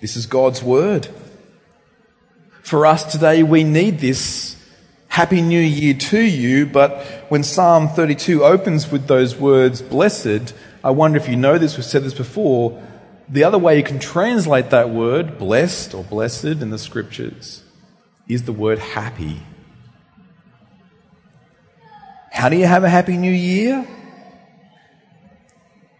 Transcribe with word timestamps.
This 0.00 0.16
is 0.16 0.24
God's 0.24 0.62
word. 0.62 1.08
For 2.62 2.86
us 2.86 3.04
today, 3.12 3.42
we 3.42 3.64
need 3.64 3.98
this. 3.98 4.56
Happy 5.08 5.42
New 5.42 5.60
Year 5.60 5.92
to 5.92 6.20
you. 6.20 6.64
But 6.64 7.04
when 7.28 7.42
Psalm 7.42 7.88
32 7.88 8.42
opens 8.42 8.90
with 8.90 9.08
those 9.08 9.36
words, 9.36 9.82
blessed, 9.82 10.54
I 10.82 10.90
wonder 10.90 11.18
if 11.18 11.28
you 11.28 11.36
know 11.36 11.58
this, 11.58 11.76
we've 11.76 11.84
said 11.84 12.02
this 12.02 12.14
before. 12.14 12.82
The 13.28 13.44
other 13.44 13.58
way 13.58 13.76
you 13.76 13.82
can 13.82 13.98
translate 13.98 14.70
that 14.70 14.88
word, 14.88 15.38
blessed 15.38 15.94
or 15.94 16.02
blessed 16.02 16.44
in 16.44 16.70
the 16.70 16.78
scriptures, 16.78 17.62
is 18.26 18.44
the 18.44 18.52
word 18.52 18.78
happy. 18.78 19.42
How 22.32 22.48
do 22.48 22.56
you 22.56 22.66
have 22.66 22.84
a 22.84 22.88
happy 22.88 23.18
new 23.18 23.30
year? 23.30 23.86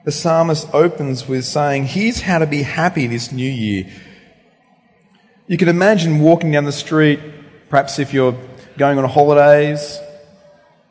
The 0.03 0.13
psalmist 0.13 0.67
opens 0.73 1.29
with 1.29 1.45
saying, 1.45 1.87
Here's 1.87 2.23
how 2.23 2.39
to 2.39 2.47
be 2.47 2.63
happy 2.63 3.07
this 3.07 3.33
new 3.33 3.51
year. 3.51 3.87
You 5.47 5.59
can 5.59 5.69
imagine 5.69 6.21
walking 6.21 6.53
down 6.53 6.65
the 6.65 6.73
street, 6.73 7.21
perhaps 7.69 7.99
if 7.99 8.15
you're 8.15 8.35
going 8.79 8.99
on 8.99 9.05
holidays. 9.05 9.99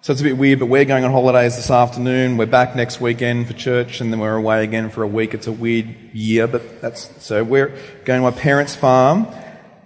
So 0.02 0.14
it's 0.14 0.22
a 0.22 0.24
bit 0.24 0.38
weird, 0.38 0.60
but 0.60 0.68
we're 0.68 0.86
going 0.86 1.04
on 1.04 1.12
holidays 1.12 1.56
this 1.56 1.72
afternoon. 1.72 2.38
We're 2.38 2.46
back 2.46 2.76
next 2.76 3.02
weekend 3.02 3.48
for 3.48 3.54
church, 3.54 4.00
and 4.00 4.14
then 4.14 4.20
we're 4.20 4.36
away 4.36 4.64
again 4.64 4.92
for 4.92 5.02
a 5.02 5.08
week. 5.08 5.34
It's 5.34 5.48
a 5.48 5.52
weird 5.52 5.88
year, 6.14 6.48
but 6.48 6.80
that's 6.80 7.10
so 7.24 7.44
we're 7.44 7.70
going 8.06 8.22
to 8.22 8.32
my 8.32 8.32
parents' 8.32 8.76
farm. 8.76 9.28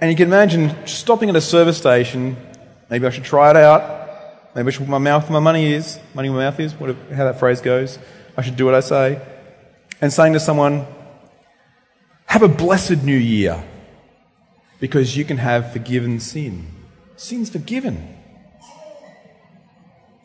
And 0.02 0.12
you 0.12 0.18
can 0.18 0.28
imagine 0.28 0.86
stopping 0.86 1.30
at 1.30 1.36
a 1.38 1.42
service 1.42 1.78
station. 1.78 2.36
Maybe 2.90 3.08
I 3.08 3.10
should 3.10 3.24
try 3.24 3.52
it 3.52 3.56
out. 3.56 4.02
Maybe 4.54 4.68
I 4.68 4.72
should 4.72 4.82
put 4.82 4.90
my 4.90 4.98
mouth 4.98 5.24
where 5.24 5.40
my 5.40 5.44
money 5.44 5.74
is. 5.74 5.98
Money 6.14 6.30
where 6.30 6.40
my 6.40 6.50
mouth 6.50 6.60
is, 6.60 6.74
whatever, 6.74 7.16
how 7.16 7.24
that 7.24 7.40
phrase 7.40 7.62
goes. 7.62 7.98
I 8.36 8.42
should 8.42 8.56
do 8.56 8.66
what 8.66 8.76
I 8.76 8.80
say. 8.80 9.22
And 10.02 10.12
saying 10.12 10.34
to 10.34 10.40
someone, 10.40 10.86
have 12.26 12.42
a 12.42 12.48
blessed 12.48 13.04
new 13.04 13.18
year 13.18 13.64
because 14.80 15.16
you 15.16 15.24
can 15.24 15.38
have 15.38 15.72
forgiven 15.72 16.20
sin. 16.20 16.68
Sin's 17.16 17.50
forgiven, 17.50 18.18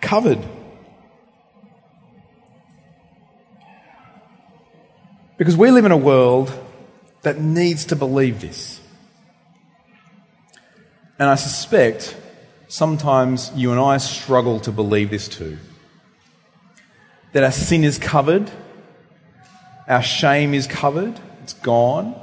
covered. 0.01 0.39
Because 5.37 5.57
we 5.57 5.71
live 5.71 5.85
in 5.85 5.93
a 5.93 5.97
world 5.97 6.53
that 7.23 7.39
needs 7.39 7.85
to 7.87 7.97
believe 7.97 8.41
this. 8.41 8.81
And 11.19 11.29
I 11.29 11.35
suspect 11.35 12.17
sometimes 12.69 13.53
you 13.55 13.71
and 13.71 13.81
I 13.81 13.99
struggle 13.99 14.61
to 14.61 14.73
believe 14.73 15.11
this 15.11 15.29
too 15.29 15.59
that 17.39 17.45
our 17.45 17.53
sin 17.53 17.85
is 17.85 17.99
covered, 17.99 18.51
our 19.87 20.03
shame 20.03 20.55
is 20.55 20.67
covered, 20.67 21.21
it's 21.45 21.53
gone, 21.53 22.21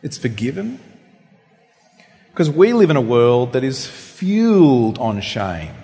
it's 0.00 0.16
forgiven. 0.16 0.78
Because 2.30 2.48
we 2.48 2.72
live 2.72 2.88
in 2.88 2.94
a 2.96 3.00
world 3.00 3.52
that 3.54 3.64
is 3.64 3.84
fueled 3.84 4.96
on 5.00 5.20
shame. 5.22 5.74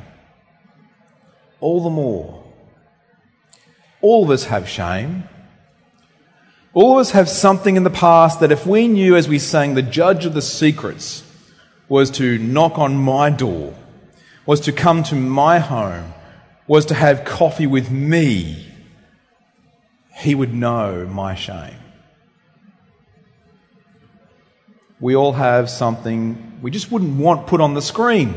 All 1.58 1.82
the 1.82 1.90
more. 1.90 2.44
All 4.02 4.22
of 4.22 4.30
us 4.30 4.44
have 4.44 4.68
shame. 4.68 5.24
All 6.72 6.92
of 6.92 7.00
us 7.00 7.10
have 7.10 7.28
something 7.28 7.74
in 7.74 7.82
the 7.82 7.90
past 7.90 8.38
that 8.38 8.52
if 8.52 8.68
we 8.68 8.86
knew, 8.86 9.16
as 9.16 9.28
we 9.28 9.40
sang, 9.40 9.74
the 9.74 9.82
judge 9.82 10.26
of 10.26 10.34
the 10.34 10.42
secrets 10.42 11.24
was 11.88 12.08
to 12.12 12.38
knock 12.38 12.78
on 12.78 12.94
my 12.94 13.30
door, 13.30 13.74
was 14.46 14.60
to 14.60 14.70
come 14.70 15.02
to 15.02 15.16
my 15.16 15.58
home, 15.58 16.14
was 16.70 16.86
to 16.86 16.94
have 16.94 17.24
coffee 17.24 17.66
with 17.66 17.90
me, 17.90 18.64
he 20.14 20.36
would 20.36 20.54
know 20.54 21.04
my 21.04 21.34
shame. 21.34 21.74
We 25.00 25.16
all 25.16 25.32
have 25.32 25.68
something 25.68 26.60
we 26.62 26.70
just 26.70 26.92
wouldn't 26.92 27.18
want 27.18 27.48
put 27.48 27.60
on 27.60 27.74
the 27.74 27.82
screen. 27.82 28.36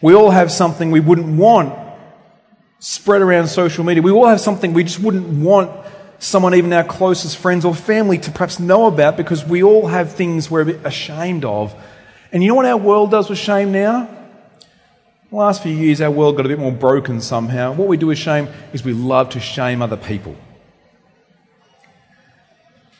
We 0.00 0.14
all 0.14 0.30
have 0.30 0.52
something 0.52 0.92
we 0.92 1.00
wouldn't 1.00 1.36
want 1.36 1.74
spread 2.78 3.22
around 3.22 3.48
social 3.48 3.82
media. 3.82 4.04
We 4.04 4.12
all 4.12 4.28
have 4.28 4.40
something 4.40 4.72
we 4.72 4.84
just 4.84 5.00
wouldn't 5.00 5.26
want 5.26 5.72
someone, 6.20 6.54
even 6.54 6.72
our 6.72 6.84
closest 6.84 7.38
friends 7.38 7.64
or 7.64 7.74
family, 7.74 8.18
to 8.18 8.30
perhaps 8.30 8.60
know 8.60 8.86
about 8.86 9.16
because 9.16 9.44
we 9.44 9.64
all 9.64 9.88
have 9.88 10.12
things 10.12 10.48
we're 10.48 10.76
ashamed 10.86 11.44
of. 11.44 11.74
And 12.30 12.40
you 12.40 12.50
know 12.50 12.54
what 12.54 12.66
our 12.66 12.76
world 12.76 13.10
does 13.10 13.28
with 13.28 13.38
shame 13.40 13.72
now? 13.72 14.18
The 15.30 15.36
last 15.36 15.62
few 15.62 15.72
years, 15.72 16.00
our 16.00 16.10
world 16.10 16.36
got 16.36 16.44
a 16.44 16.48
bit 16.48 16.58
more 16.58 16.72
broken 16.72 17.20
somehow. 17.20 17.72
What 17.72 17.86
we 17.86 17.96
do 17.96 18.08
with 18.08 18.18
shame 18.18 18.48
is 18.72 18.84
we 18.84 18.92
love 18.92 19.30
to 19.30 19.40
shame 19.40 19.80
other 19.80 19.96
people. 19.96 20.34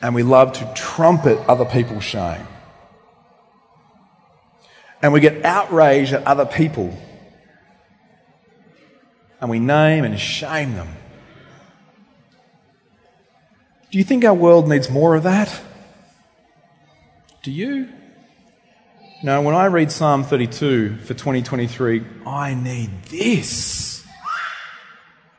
And 0.01 0.15
we 0.15 0.23
love 0.23 0.53
to 0.53 0.73
trumpet 0.73 1.37
other 1.49 1.65
people's 1.65 2.05
shame. 2.05 2.47
And 5.01 5.11
we 5.11 5.19
get 5.19 5.43
outraged 5.43 6.13
at 6.13 6.25
other 6.25 6.45
people. 6.45 6.97
And 9.41 9.49
we 9.49 9.59
name 9.59 10.05
and 10.05 10.17
shame 10.17 10.75
them. 10.75 10.87
Do 13.91 13.97
you 13.97 14.05
think 14.05 14.23
our 14.23 14.33
world 14.33 14.69
needs 14.69 14.89
more 14.89 15.15
of 15.15 15.23
that? 15.23 15.61
Do 17.43 17.51
you? 17.51 17.89
Now, 19.23 19.43
when 19.43 19.53
I 19.53 19.67
read 19.67 19.91
Psalm 19.91 20.23
32 20.23 20.97
for 20.97 21.13
2023, 21.13 22.03
I 22.25 22.55
need 22.55 23.03
this. 23.03 24.03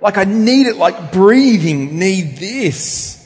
Like 0.01 0.19
I 0.19 0.25
need 0.25 0.67
it, 0.69 0.77
like 0.77 1.13
breathing, 1.13 1.99
need 1.99 2.37
this. 2.37 3.19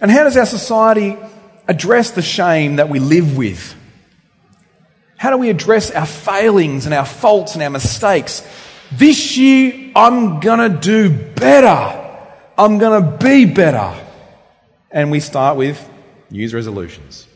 And 0.00 0.10
how 0.10 0.24
does 0.24 0.36
our 0.36 0.46
society 0.46 1.16
address 1.68 2.10
the 2.10 2.22
shame 2.22 2.76
that 2.76 2.88
we 2.88 2.98
live 2.98 3.36
with? 3.36 3.76
How 5.16 5.30
do 5.30 5.38
we 5.38 5.48
address 5.48 5.92
our 5.92 6.06
failings 6.06 6.84
and 6.84 6.92
our 6.92 7.06
faults 7.06 7.54
and 7.54 7.62
our 7.62 7.70
mistakes? 7.70 8.44
This 8.90 9.36
year, 9.36 9.92
I'm 9.94 10.40
gonna 10.40 10.68
do 10.68 11.08
better. 11.08 12.00
I'm 12.58 12.78
gonna 12.78 13.16
be 13.16 13.44
better. 13.44 13.94
And 14.90 15.12
we 15.12 15.20
start 15.20 15.56
with 15.56 15.88
New 16.30 16.40
Year's 16.40 16.52
resolutions. 16.52 17.28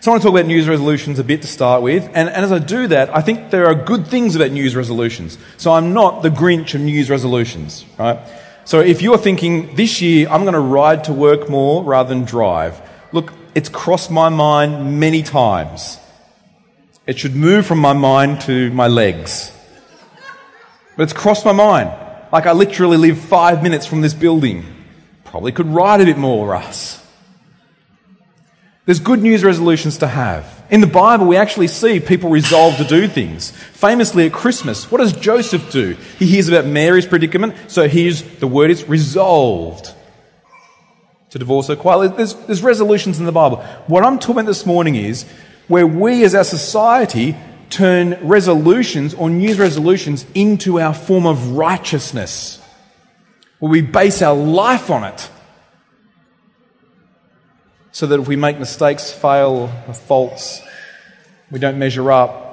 So 0.00 0.10
I 0.10 0.14
want 0.14 0.22
to 0.22 0.28
talk 0.28 0.34
about 0.34 0.46
New 0.46 0.54
Year's 0.54 0.66
resolutions 0.66 1.18
a 1.18 1.24
bit 1.24 1.42
to 1.42 1.46
start 1.46 1.82
with. 1.82 2.06
And, 2.14 2.30
and, 2.30 2.42
as 2.42 2.50
I 2.50 2.58
do 2.58 2.86
that, 2.86 3.14
I 3.14 3.20
think 3.20 3.50
there 3.50 3.66
are 3.66 3.74
good 3.74 4.06
things 4.06 4.34
about 4.34 4.50
New 4.50 4.62
Year's 4.62 4.74
resolutions. 4.74 5.36
So 5.58 5.72
I'm 5.72 5.92
not 5.92 6.22
the 6.22 6.30
Grinch 6.30 6.74
of 6.74 6.80
New 6.80 6.92
Year's 6.92 7.10
resolutions, 7.10 7.84
right? 7.98 8.18
So 8.64 8.80
if 8.80 9.02
you're 9.02 9.18
thinking, 9.18 9.74
this 9.74 10.00
year 10.00 10.26
I'm 10.30 10.42
going 10.42 10.54
to 10.54 10.60
ride 10.60 11.04
to 11.04 11.12
work 11.12 11.50
more 11.50 11.84
rather 11.84 12.08
than 12.08 12.24
drive, 12.24 12.80
look, 13.12 13.34
it's 13.54 13.68
crossed 13.68 14.10
my 14.10 14.30
mind 14.30 14.98
many 14.98 15.22
times. 15.22 15.98
It 17.06 17.18
should 17.18 17.36
move 17.36 17.66
from 17.66 17.78
my 17.78 17.92
mind 17.92 18.40
to 18.42 18.70
my 18.70 18.88
legs. 18.88 19.52
But 20.96 21.02
it's 21.02 21.12
crossed 21.12 21.44
my 21.44 21.52
mind. 21.52 21.90
Like 22.32 22.46
I 22.46 22.52
literally 22.52 22.96
live 22.96 23.18
five 23.18 23.62
minutes 23.62 23.84
from 23.84 24.00
this 24.00 24.14
building. 24.14 24.64
Probably 25.24 25.52
could 25.52 25.66
ride 25.66 26.00
a 26.00 26.06
bit 26.06 26.16
more, 26.16 26.48
Russ. 26.48 26.99
There's 28.90 28.98
good 28.98 29.22
news 29.22 29.44
resolutions 29.44 29.98
to 29.98 30.08
have. 30.08 30.64
In 30.68 30.80
the 30.80 30.88
Bible, 30.88 31.26
we 31.26 31.36
actually 31.36 31.68
see 31.68 32.00
people 32.00 32.28
resolve 32.28 32.76
to 32.78 32.84
do 32.84 33.06
things. 33.06 33.52
Famously 33.52 34.26
at 34.26 34.32
Christmas, 34.32 34.90
what 34.90 34.98
does 34.98 35.12
Joseph 35.12 35.70
do? 35.70 35.96
He 36.18 36.26
hears 36.26 36.48
about 36.48 36.66
Mary's 36.66 37.06
predicament, 37.06 37.54
so 37.68 37.86
here's 37.86 38.22
the 38.40 38.48
word 38.48 38.68
is 38.68 38.88
resolved 38.88 39.94
to 41.30 41.38
divorce 41.38 41.68
her 41.68 41.76
quietly. 41.76 42.08
There's, 42.08 42.34
there's 42.34 42.64
resolutions 42.64 43.20
in 43.20 43.26
the 43.26 43.30
Bible. 43.30 43.58
What 43.86 44.02
I'm 44.02 44.18
talking 44.18 44.38
about 44.38 44.46
this 44.46 44.66
morning 44.66 44.96
is 44.96 45.22
where 45.68 45.86
we 45.86 46.24
as 46.24 46.34
our 46.34 46.42
society 46.42 47.36
turn 47.68 48.18
resolutions 48.26 49.14
or 49.14 49.30
New 49.30 49.54
resolutions 49.54 50.26
into 50.34 50.80
our 50.80 50.94
form 50.94 51.26
of 51.26 51.52
righteousness, 51.52 52.60
where 53.60 53.70
we 53.70 53.82
base 53.82 54.20
our 54.20 54.34
life 54.34 54.90
on 54.90 55.04
it 55.04 55.30
so 57.92 58.06
that 58.06 58.20
if 58.20 58.28
we 58.28 58.36
make 58.36 58.58
mistakes, 58.58 59.10
fail, 59.10 59.72
or 59.86 59.94
faults, 59.94 60.60
we 61.50 61.58
don't 61.58 61.78
measure 61.78 62.10
up, 62.12 62.50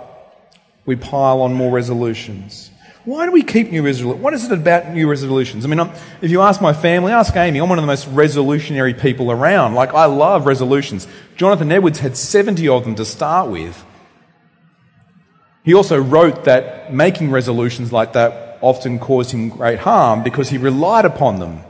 we 0.85 0.95
pile 0.95 1.41
on 1.41 1.53
more 1.53 1.71
resolutions. 1.71 2.71
Why 3.05 3.25
do 3.25 3.31
we 3.31 3.41
keep 3.43 3.71
new 3.71 3.83
resolutions? 3.83 4.21
What 4.21 4.33
is 4.33 4.45
it 4.45 4.51
about 4.51 4.89
new 4.89 5.09
resolutions? 5.09 5.63
I 5.63 5.69
mean, 5.69 5.79
I'm, 5.79 5.91
if 6.21 6.29
you 6.29 6.41
ask 6.41 6.61
my 6.61 6.73
family, 6.73 7.13
ask 7.13 7.35
Amy, 7.37 7.59
I'm 7.59 7.69
one 7.69 7.77
of 7.77 7.83
the 7.83 7.87
most 7.87 8.05
resolutionary 8.13 8.99
people 8.99 9.31
around. 9.31 9.75
Like, 9.75 9.93
I 9.93 10.05
love 10.05 10.45
resolutions. 10.45 11.07
Jonathan 11.37 11.71
Edwards 11.71 11.99
had 11.99 12.17
70 12.17 12.67
of 12.67 12.83
them 12.83 12.95
to 12.95 13.05
start 13.05 13.49
with. 13.49 13.85
He 15.63 15.73
also 15.73 16.01
wrote 16.01 16.45
that 16.45 16.93
making 16.93 17.31
resolutions 17.31 17.93
like 17.93 18.13
that 18.13 18.57
often 18.61 18.99
caused 18.99 19.31
him 19.31 19.49
great 19.49 19.79
harm 19.79 20.23
because 20.23 20.49
he 20.49 20.57
relied 20.57 21.05
upon 21.05 21.39
them. 21.39 21.61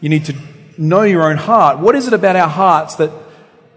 You 0.00 0.10
need 0.10 0.26
to 0.26 0.34
know 0.82 1.02
your 1.02 1.30
own 1.30 1.36
heart. 1.36 1.78
What 1.78 1.94
is 1.94 2.06
it 2.08 2.12
about 2.12 2.36
our 2.36 2.48
hearts 2.48 2.96
that 2.96 3.10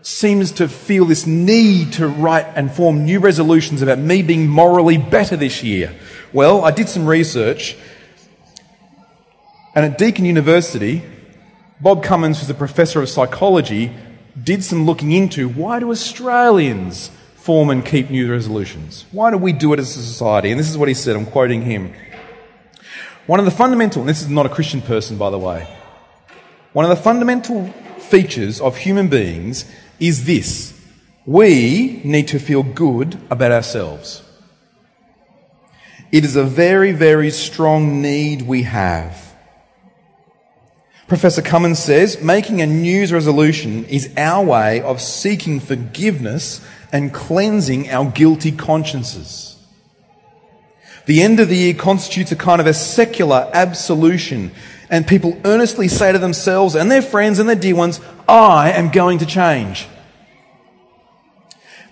seems 0.02 0.52
to 0.54 0.68
feel 0.68 1.06
this 1.06 1.25
need 1.25 1.94
to 1.94 2.07
write 2.07 2.48
and 2.56 2.72
form 2.72 3.06
new 3.06 3.19
resolutions 3.19 3.81
about 3.81 4.00
me 4.00 4.22
being 4.24 4.48
morally 4.48 4.98
better 4.98 5.38
this 5.38 5.63
year? 5.63 5.96
Well, 6.34 6.66
I 6.66 6.72
did 6.72 6.90
some 6.90 7.06
research. 7.06 7.78
And 9.75 9.86
at 9.86 9.98
Deakin 9.98 10.25
University, 10.25 11.04
Bob 11.80 12.04
Cummins, 12.04 12.40
who's 12.40 12.50
a 12.50 12.56
professor 12.56 13.02
of 13.02 13.10
psychology, 13.10 13.96
did 14.42 14.63
some 14.63 14.86
looking 14.86 15.12
into 15.12 15.48
why 15.48 15.80
do 15.80 15.92
Australians 15.92 17.12
form 17.36 17.69
and 17.69 17.86
keep 17.86 18.10
New 18.10 18.31
resolutions? 18.31 19.06
Why 19.12 19.30
do 19.30 19.38
we 19.38 19.54
do 19.54 19.74
it 19.74 19.80
as 19.80 19.96
a 19.96 20.02
society? 20.02 20.50
And 20.50 20.60
this 20.60 20.69
is 20.69 20.78
what 20.78 20.88
he 20.88 20.94
said, 20.94 21.16
I'm 21.16 21.25
quoting 21.25 21.62
him. 21.62 21.94
One 23.28 23.40
of 23.40 23.46
the 23.46 23.52
fundamental, 23.52 24.02
and 24.02 24.10
this 24.10 24.22
is 24.22 24.30
not 24.30 24.46
a 24.46 24.50
Christian 24.50 24.81
person, 24.81 25.18
by 25.18 25.30
the 25.30 25.40
way, 25.40 25.68
one 26.75 26.83
of 26.83 26.89
the 26.89 27.01
fundamental 27.01 27.68
features 28.00 28.60
of 28.60 28.75
human 28.75 29.07
beings 29.07 29.63
is 29.98 30.25
this 30.25 30.77
we 31.25 32.01
need 32.04 32.27
to 32.27 32.38
feel 32.38 32.63
good 32.63 33.18
about 33.30 33.54
ourselves. 33.54 34.22
It 36.12 36.25
is 36.25 36.36
a 36.36 36.44
very, 36.44 36.92
very 36.92 37.31
strong 37.31 38.01
need 38.01 38.42
we 38.42 38.63
have. 38.63 39.33
Professor 41.07 41.42
Cummins 41.42 41.80
says 41.80 42.22
making 42.22 42.62
a 42.62 42.68
New 42.68 43.07
resolution 43.07 43.86
is 43.86 44.13
our 44.18 44.44
way 44.44 44.81
of 44.81 45.00
seeking 45.00 45.62
forgiveness 45.62 46.60
and 46.92 47.13
cleansing 47.13 47.89
our 47.89 48.12
guilty 48.12 48.51
consciences. 48.51 49.56
The 51.06 51.21
end 51.21 51.39
of 51.39 51.48
the 51.48 51.56
year 51.56 51.74
constitutes 51.74 52.33
a 52.33 52.36
kind 52.36 52.60
of 52.60 52.68
a 52.68 52.74
secular 52.74 53.50
absolution, 53.54 54.51
and 54.90 55.08
people 55.08 55.40
earnestly 55.46 55.88
say 55.88 56.12
to 56.12 56.20
themselves 56.20 56.76
and 56.76 56.90
their 56.90 57.02
friends 57.02 57.40
and 57.40 57.48
their 57.50 57.56
dear 57.56 57.76
ones, 57.76 58.00
I 58.28 58.72
am 58.72 58.90
going 58.90 59.20
to 59.20 59.26
change. 59.26 59.88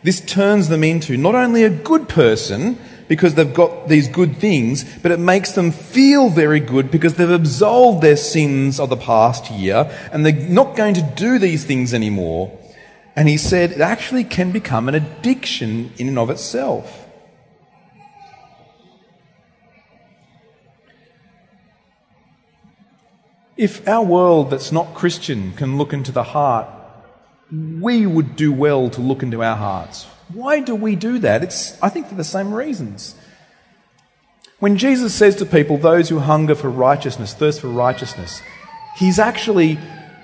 This 0.04 0.20
turns 0.20 0.68
them 0.68 0.84
into 0.84 1.18
not 1.18 1.36
only 1.36 1.64
a 1.64 1.70
good 1.70 2.10
person, 2.10 2.78
because 3.08 3.36
they've 3.36 3.54
got 3.54 3.88
these 3.88 4.08
good 4.08 4.38
things, 4.38 4.84
but 5.00 5.12
it 5.12 5.20
makes 5.20 5.52
them 5.52 5.72
feel 5.72 6.30
very 6.30 6.60
good 6.60 6.90
because 6.90 7.16
they've 7.16 7.30
absolved 7.30 8.02
their 8.02 8.18
sins 8.18 8.80
of 8.80 8.90
the 8.90 8.98
past 8.98 9.52
year 9.52 9.92
and 10.12 10.26
they're 10.26 10.34
not 10.34 10.76
going 10.76 10.94
to 10.96 11.02
do 11.16 11.38
these 11.38 11.66
things 11.66 11.94
anymore. 11.94 12.58
And 13.16 13.30
he 13.30 13.38
said 13.38 13.72
it 13.72 13.82
actually 13.82 14.24
can 14.24 14.52
become 14.52 14.90
an 14.90 14.96
addiction 14.96 15.92
in 15.98 16.08
and 16.08 16.18
of 16.18 16.30
itself. 16.30 17.03
If 23.56 23.88
our 23.88 24.04
world 24.04 24.50
that's 24.50 24.72
not 24.72 24.96
Christian 24.96 25.54
can 25.54 25.78
look 25.78 25.94
into 25.94 26.12
the 26.12 26.24
heart, 26.24 26.68
we 27.52 28.06
would 28.06 28.36
do 28.36 28.52
well 28.52 28.90
to 28.90 29.02
look 29.02 29.22
into 29.22 29.44
our 29.44 29.56
hearts. 29.56 30.06
Why 30.34 30.60
do 30.60 30.74
we 30.74 30.96
do 30.96 31.20
that? 31.20 31.44
It's, 31.44 31.82
I 31.82 31.90
think, 31.90 32.08
for 32.08 32.16
the 32.16 32.24
same 32.24 32.54
reasons. 32.54 33.16
When 34.60 34.78
Jesus 34.78 35.14
says 35.14 35.36
to 35.36 35.46
people, 35.46 35.78
those 35.78 36.10
who 36.10 36.20
hunger 36.20 36.56
for 36.56 36.70
righteousness, 36.70 37.34
thirst 37.34 37.62
for 37.62 37.68
righteousness, 37.68 38.42
he's 38.96 39.20
actually 39.20 39.78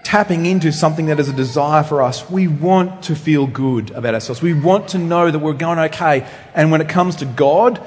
tapping 0.04 0.48
into 0.48 0.72
something 0.72 1.06
that 1.08 1.20
is 1.20 1.30
a 1.30 1.34
desire 1.34 1.84
for 1.84 2.02
us. 2.02 2.28
We 2.30 2.48
want 2.48 3.04
to 3.04 3.16
feel 3.16 3.46
good 3.46 3.92
about 3.92 4.16
ourselves. 4.16 4.42
We 4.42 4.54
want 4.54 4.88
to 4.90 4.98
know 4.98 5.30
that 5.30 5.38
we're 5.38 5.54
going 5.54 5.78
okay. 5.78 6.28
And 6.56 6.72
when 6.72 6.82
it 6.82 6.90
comes 6.90 7.18
to 7.18 7.26
God, 7.26 7.86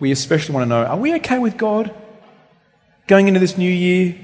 we 0.00 0.10
especially 0.10 0.54
want 0.54 0.64
to 0.64 0.68
know 0.68 0.84
are 0.84 0.96
we 0.96 1.14
okay 1.16 1.38
with 1.38 1.56
God 1.56 1.94
going 3.06 3.28
into 3.28 3.38
this 3.38 3.56
new 3.56 3.70
year? 3.70 4.16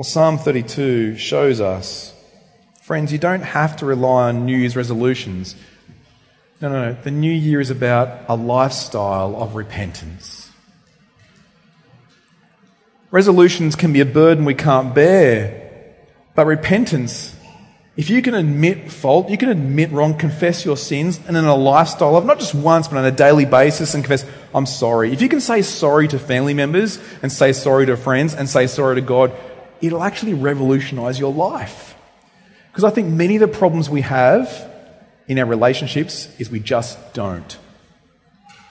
Well, 0.00 0.04
Psalm 0.04 0.38
32 0.38 1.18
shows 1.18 1.60
us, 1.60 2.14
friends, 2.80 3.12
you 3.12 3.18
don't 3.18 3.42
have 3.42 3.76
to 3.76 3.84
rely 3.84 4.28
on 4.28 4.46
New 4.46 4.56
Year's 4.56 4.74
resolutions. 4.74 5.54
No, 6.58 6.70
no, 6.70 6.86
no. 6.86 6.96
The 7.02 7.10
new 7.10 7.30
year 7.30 7.60
is 7.60 7.68
about 7.68 8.22
a 8.26 8.34
lifestyle 8.34 9.36
of 9.36 9.56
repentance. 9.56 10.50
Resolutions 13.10 13.76
can 13.76 13.92
be 13.92 14.00
a 14.00 14.06
burden 14.06 14.46
we 14.46 14.54
can't 14.54 14.94
bear, 14.94 15.70
but 16.34 16.46
repentance, 16.46 17.36
if 17.98 18.08
you 18.08 18.22
can 18.22 18.32
admit 18.32 18.90
fault, 18.90 19.28
you 19.28 19.36
can 19.36 19.50
admit 19.50 19.92
wrong, 19.92 20.16
confess 20.16 20.64
your 20.64 20.78
sins, 20.78 21.20
and 21.28 21.36
in 21.36 21.44
a 21.44 21.54
lifestyle 21.54 22.16
of 22.16 22.24
not 22.24 22.38
just 22.38 22.54
once, 22.54 22.88
but 22.88 22.96
on 22.96 23.04
a 23.04 23.10
daily 23.10 23.44
basis 23.44 23.92
and 23.92 24.02
confess, 24.02 24.24
I'm 24.54 24.64
sorry. 24.64 25.12
If 25.12 25.20
you 25.20 25.28
can 25.28 25.42
say 25.42 25.60
sorry 25.60 26.08
to 26.08 26.18
family 26.18 26.54
members 26.54 26.98
and 27.20 27.30
say 27.30 27.52
sorry 27.52 27.84
to 27.84 27.98
friends 27.98 28.32
and 28.32 28.48
say 28.48 28.66
sorry 28.66 28.94
to 28.94 29.02
God, 29.02 29.32
it'll 29.80 30.02
actually 30.02 30.34
revolutionize 30.34 31.18
your 31.18 31.32
life. 31.32 31.94
Because 32.70 32.84
I 32.84 32.90
think 32.90 33.08
many 33.08 33.36
of 33.36 33.40
the 33.40 33.48
problems 33.48 33.90
we 33.90 34.02
have 34.02 34.70
in 35.26 35.38
our 35.38 35.46
relationships 35.46 36.28
is 36.38 36.50
we 36.50 36.60
just 36.60 37.12
don't 37.14 37.58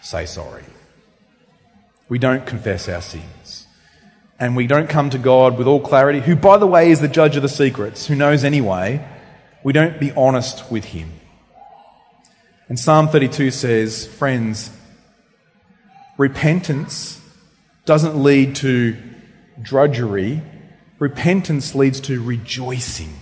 say 0.01 0.25
sorry. 0.25 0.63
We 2.07 2.19
don't 2.19 2.45
confess 2.45 2.89
our 2.89 3.01
sins. 3.01 3.67
And 4.39 4.55
we 4.55 4.67
don't 4.67 4.89
come 4.89 5.09
to 5.09 5.17
God 5.17 5.57
with 5.57 5.67
all 5.67 5.81
clarity, 5.81 6.21
who, 6.21 6.35
by 6.35 6.57
the 6.57 6.67
way, 6.67 6.91
is 6.91 7.01
the 7.01 7.09
judge 7.09 7.35
of 7.35 7.41
the 7.41 7.49
secrets, 7.49 8.07
who 8.07 8.15
knows 8.15 8.43
anyway. 8.43 9.05
We 9.63 9.73
don't 9.73 9.99
be 9.99 10.11
honest 10.13 10.71
with 10.71 10.85
Him. 10.85 11.11
And 12.69 12.79
Psalm 12.79 13.09
32 13.09 13.51
says, 13.51 14.07
friends, 14.07 14.71
repentance 16.17 17.19
doesn't 17.85 18.15
lead 18.15 18.55
to 18.57 18.95
drudgery, 19.61 20.41
repentance 20.99 21.73
leads 21.73 21.99
to 22.01 22.21
rejoicing. 22.21 23.13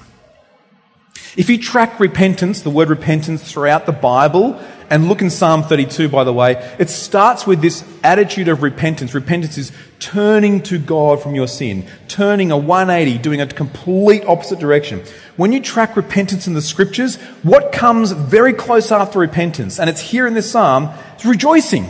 If 1.35 1.49
you 1.49 1.61
track 1.61 1.99
repentance, 1.99 2.61
the 2.61 2.71
word 2.71 2.89
repentance 2.89 3.51
throughout 3.51 3.85
the 3.85 3.91
Bible, 3.91 4.59
and 4.89 5.07
look 5.07 5.21
in 5.21 5.29
Psalm 5.29 5.63
32, 5.63 6.09
by 6.09 6.23
the 6.23 6.33
way, 6.33 6.53
it 6.79 6.89
starts 6.89 7.45
with 7.45 7.61
this 7.61 7.83
attitude 8.03 8.47
of 8.47 8.63
repentance. 8.63 9.13
Repentance 9.13 9.57
is 9.57 9.71
turning 9.99 10.63
to 10.63 10.79
God 10.79 11.21
from 11.21 11.35
your 11.35 11.47
sin, 11.47 11.85
turning 12.07 12.51
a 12.51 12.57
180, 12.57 13.19
doing 13.19 13.41
a 13.41 13.47
complete 13.47 14.25
opposite 14.25 14.59
direction. 14.59 15.03
When 15.35 15.51
you 15.51 15.59
track 15.59 15.95
repentance 15.95 16.47
in 16.47 16.53
the 16.53 16.61
scriptures, 16.61 17.17
what 17.43 17.71
comes 17.71 18.11
very 18.11 18.53
close 18.53 18.91
after 18.91 19.19
repentance, 19.19 19.79
and 19.79 19.89
it's 19.89 20.01
here 20.01 20.25
in 20.25 20.33
this 20.33 20.49
psalm, 20.49 20.89
is 21.19 21.25
rejoicing. 21.25 21.85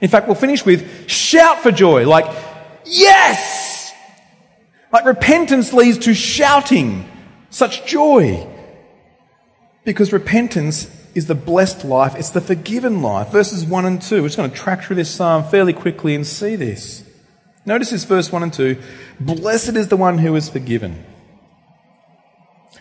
In 0.00 0.10
fact, 0.10 0.26
we'll 0.26 0.34
finish 0.34 0.66
with 0.66 1.08
shout 1.08 1.62
for 1.62 1.70
joy, 1.70 2.06
like, 2.06 2.26
yes! 2.84 3.69
Like 4.92 5.04
repentance 5.04 5.72
leads 5.72 5.98
to 5.98 6.14
shouting 6.14 7.08
such 7.50 7.86
joy. 7.86 8.46
Because 9.84 10.12
repentance 10.12 10.88
is 11.14 11.26
the 11.26 11.34
blessed 11.34 11.84
life, 11.84 12.14
it's 12.14 12.30
the 12.30 12.40
forgiven 12.40 13.02
life. 13.02 13.28
Verses 13.28 13.64
1 13.64 13.84
and 13.84 14.00
2. 14.00 14.22
We're 14.22 14.28
just 14.28 14.36
going 14.36 14.50
to 14.50 14.56
track 14.56 14.84
through 14.84 14.96
this 14.96 15.10
psalm 15.10 15.44
fairly 15.44 15.72
quickly 15.72 16.14
and 16.14 16.26
see 16.26 16.56
this. 16.56 17.04
Notice 17.66 17.90
this 17.90 18.04
verse 18.04 18.32
1 18.32 18.42
and 18.42 18.52
2. 18.52 18.76
Blessed 19.20 19.76
is 19.76 19.88
the 19.88 19.96
one 19.96 20.18
who 20.18 20.34
is 20.36 20.48
forgiven. 20.48 21.04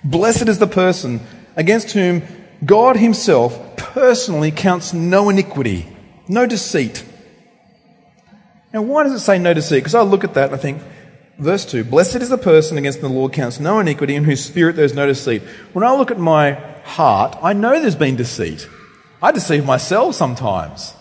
Blessed 0.03 0.47
is 0.47 0.59
the 0.59 0.67
person 0.67 1.19
against 1.55 1.91
whom 1.91 2.21
God 2.65 2.97
Himself 2.97 3.75
personally 3.75 4.51
counts 4.51 4.93
no 4.93 5.29
iniquity, 5.29 5.87
no 6.27 6.45
deceit. 6.45 7.03
Now, 8.73 8.83
why 8.83 9.03
does 9.03 9.13
it 9.13 9.19
say 9.19 9.39
no 9.39 9.53
deceit? 9.53 9.79
Because 9.79 9.95
I 9.95 10.01
look 10.01 10.23
at 10.23 10.35
that 10.35 10.51
and 10.51 10.55
I 10.55 10.57
think, 10.57 10.81
Verse 11.39 11.65
2 11.65 11.85
Blessed 11.85 12.17
is 12.17 12.29
the 12.29 12.37
person 12.37 12.77
against 12.77 12.99
whom 12.99 13.13
the 13.13 13.17
Lord 13.17 13.33
counts 13.33 13.59
no 13.59 13.79
iniquity, 13.79 14.15
in 14.15 14.25
whose 14.25 14.43
spirit 14.43 14.75
there's 14.75 14.93
no 14.93 15.07
deceit. 15.07 15.41
When 15.73 15.85
I 15.85 15.95
look 15.95 16.11
at 16.11 16.19
my 16.19 16.53
heart, 16.83 17.37
I 17.41 17.53
know 17.53 17.79
there's 17.79 17.95
been 17.95 18.17
deceit. 18.17 18.69
I 19.21 19.31
deceive 19.31 19.65
myself 19.65 20.15
sometimes. 20.15 20.93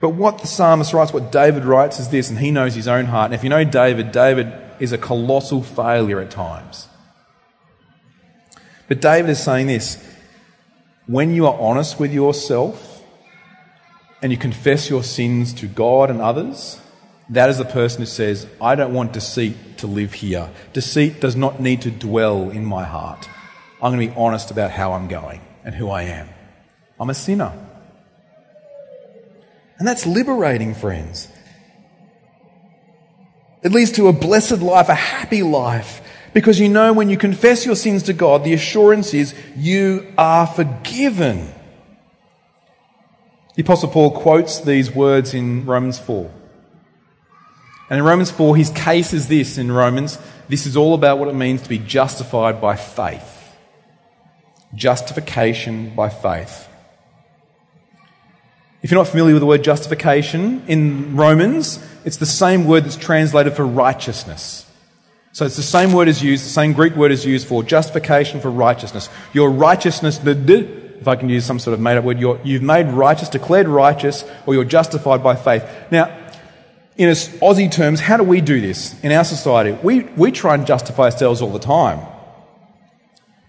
But 0.00 0.10
what 0.10 0.38
the 0.38 0.48
psalmist 0.48 0.92
writes, 0.92 1.12
what 1.12 1.30
David 1.30 1.64
writes, 1.64 2.00
is 2.00 2.08
this, 2.08 2.28
and 2.28 2.38
he 2.38 2.50
knows 2.50 2.74
his 2.74 2.88
own 2.88 3.04
heart. 3.06 3.26
And 3.26 3.34
if 3.34 3.44
you 3.44 3.50
know 3.50 3.62
David, 3.62 4.10
David 4.10 4.52
is 4.80 4.92
a 4.92 4.98
colossal 4.98 5.62
failure 5.62 6.20
at 6.20 6.30
times. 6.32 6.88
But 8.88 9.00
David 9.00 9.30
is 9.30 9.42
saying 9.42 9.68
this 9.68 10.04
when 11.06 11.32
you 11.32 11.46
are 11.46 11.58
honest 11.58 12.00
with 12.00 12.12
yourself 12.12 13.02
and 14.20 14.32
you 14.32 14.38
confess 14.38 14.90
your 14.90 15.04
sins 15.04 15.52
to 15.54 15.66
God 15.68 16.10
and 16.10 16.20
others, 16.20 16.81
that 17.32 17.48
is 17.48 17.56
the 17.56 17.64
person 17.64 18.00
who 18.00 18.06
says, 18.06 18.46
I 18.60 18.74
don't 18.74 18.92
want 18.92 19.14
deceit 19.14 19.78
to 19.78 19.86
live 19.86 20.12
here. 20.12 20.50
Deceit 20.74 21.18
does 21.18 21.34
not 21.34 21.60
need 21.60 21.80
to 21.82 21.90
dwell 21.90 22.50
in 22.50 22.62
my 22.62 22.84
heart. 22.84 23.26
I'm 23.80 23.94
going 23.94 24.06
to 24.06 24.14
be 24.14 24.20
honest 24.20 24.50
about 24.50 24.70
how 24.70 24.92
I'm 24.92 25.08
going 25.08 25.40
and 25.64 25.74
who 25.74 25.88
I 25.88 26.02
am. 26.02 26.28
I'm 27.00 27.08
a 27.08 27.14
sinner. 27.14 27.52
And 29.78 29.88
that's 29.88 30.04
liberating, 30.04 30.74
friends. 30.74 31.26
It 33.62 33.72
leads 33.72 33.92
to 33.92 34.08
a 34.08 34.12
blessed 34.12 34.60
life, 34.60 34.90
a 34.90 34.94
happy 34.94 35.42
life, 35.42 36.02
because 36.34 36.60
you 36.60 36.68
know 36.68 36.92
when 36.92 37.08
you 37.08 37.16
confess 37.16 37.64
your 37.64 37.76
sins 37.76 38.02
to 38.04 38.12
God, 38.12 38.44
the 38.44 38.52
assurance 38.52 39.14
is 39.14 39.34
you 39.56 40.12
are 40.18 40.46
forgiven. 40.46 41.50
The 43.54 43.62
Apostle 43.62 43.88
Paul 43.88 44.10
quotes 44.10 44.60
these 44.60 44.94
words 44.94 45.32
in 45.32 45.64
Romans 45.64 45.98
4. 45.98 46.41
And 47.92 47.98
in 47.98 48.06
Romans 48.06 48.30
4, 48.30 48.56
his 48.56 48.70
case 48.70 49.12
is 49.12 49.28
this 49.28 49.58
in 49.58 49.70
Romans 49.70 50.18
this 50.48 50.64
is 50.64 50.78
all 50.78 50.94
about 50.94 51.18
what 51.18 51.28
it 51.28 51.34
means 51.34 51.60
to 51.60 51.68
be 51.68 51.78
justified 51.78 52.58
by 52.58 52.74
faith. 52.74 53.54
Justification 54.74 55.94
by 55.94 56.08
faith. 56.08 56.68
If 58.80 58.90
you're 58.90 58.98
not 58.98 59.08
familiar 59.08 59.34
with 59.34 59.42
the 59.42 59.46
word 59.46 59.62
justification 59.62 60.62
in 60.68 61.16
Romans, 61.16 61.86
it's 62.06 62.16
the 62.16 62.24
same 62.24 62.66
word 62.66 62.86
that's 62.86 62.96
translated 62.96 63.52
for 63.52 63.66
righteousness. 63.66 64.64
So 65.32 65.44
it's 65.44 65.56
the 65.56 65.62
same 65.62 65.92
word 65.92 66.08
is 66.08 66.22
used, 66.22 66.46
the 66.46 66.48
same 66.48 66.72
Greek 66.72 66.96
word 66.96 67.12
is 67.12 67.26
used 67.26 67.46
for 67.46 67.62
justification 67.62 68.40
for 68.40 68.50
righteousness. 68.50 69.10
Your 69.34 69.50
righteousness, 69.50 70.18
if 70.24 71.06
I 71.06 71.16
can 71.16 71.28
use 71.28 71.44
some 71.44 71.58
sort 71.58 71.74
of 71.74 71.80
made 71.80 71.98
up 71.98 72.04
word, 72.04 72.18
you 72.18 72.38
have 72.38 72.62
made 72.62 72.86
righteous, 72.86 73.28
declared 73.28 73.68
righteous, 73.68 74.24
or 74.46 74.54
you're 74.54 74.64
justified 74.64 75.22
by 75.22 75.36
faith. 75.36 75.62
Now, 75.90 76.21
in 76.96 77.08
Aussie 77.08 77.70
terms, 77.70 78.00
how 78.00 78.16
do 78.16 78.22
we 78.22 78.40
do 78.40 78.60
this 78.60 79.00
in 79.02 79.12
our 79.12 79.24
society? 79.24 79.72
We, 79.82 80.02
we 80.02 80.30
try 80.30 80.54
and 80.54 80.66
justify 80.66 81.04
ourselves 81.04 81.40
all 81.40 81.50
the 81.50 81.58
time. 81.58 82.06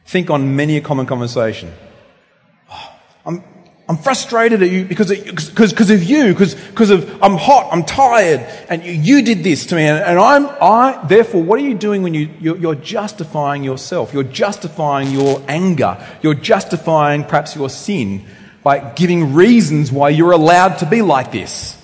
Think 0.06 0.30
on 0.30 0.56
many 0.56 0.78
a 0.78 0.82
common 0.82 1.06
conversation. 1.06 1.74
Oh, 2.72 2.96
I'm, 3.26 3.44
I'm 3.90 3.98
frustrated 3.98 4.64
at 4.64 4.70
you 4.70 4.86
because 4.86 5.12
of, 5.12 5.26
because, 5.26 5.90
of 5.90 6.04
you, 6.04 6.34
because 6.34 6.90
of 6.90 7.22
I'm 7.22 7.36
hot, 7.36 7.70
I'm 7.72 7.84
tired, 7.84 8.40
and 8.70 8.84
you, 8.84 8.92
you 8.92 9.22
did 9.24 9.44
this 9.44 9.66
to 9.68 9.76
me, 9.76 9.84
and, 9.84 10.02
and, 10.04 10.20
I'm 10.20 10.48
I. 10.62 11.06
Therefore, 11.06 11.44
what 11.44 11.60
are 11.60 11.64
you 11.64 11.76
doing 11.76 12.02
when 12.02 12.14
you 12.14 12.30
you're, 12.40 12.58
you're 12.58 12.76
justifying 12.76 13.64
yourself? 13.64 14.14
You're 14.14 14.24
justifying 14.24 15.12
your 15.12 15.44
anger. 15.50 15.98
You're 16.22 16.34
justifying 16.34 17.24
perhaps 17.24 17.56
your 17.56 17.70
sin 17.70 18.26
by 18.64 18.94
giving 18.94 19.34
reasons 19.34 19.92
why 19.92 20.10
you're 20.10 20.32
allowed 20.32 20.78
to 20.78 20.86
be 20.86 21.02
like 21.02 21.34
this. 21.34 21.78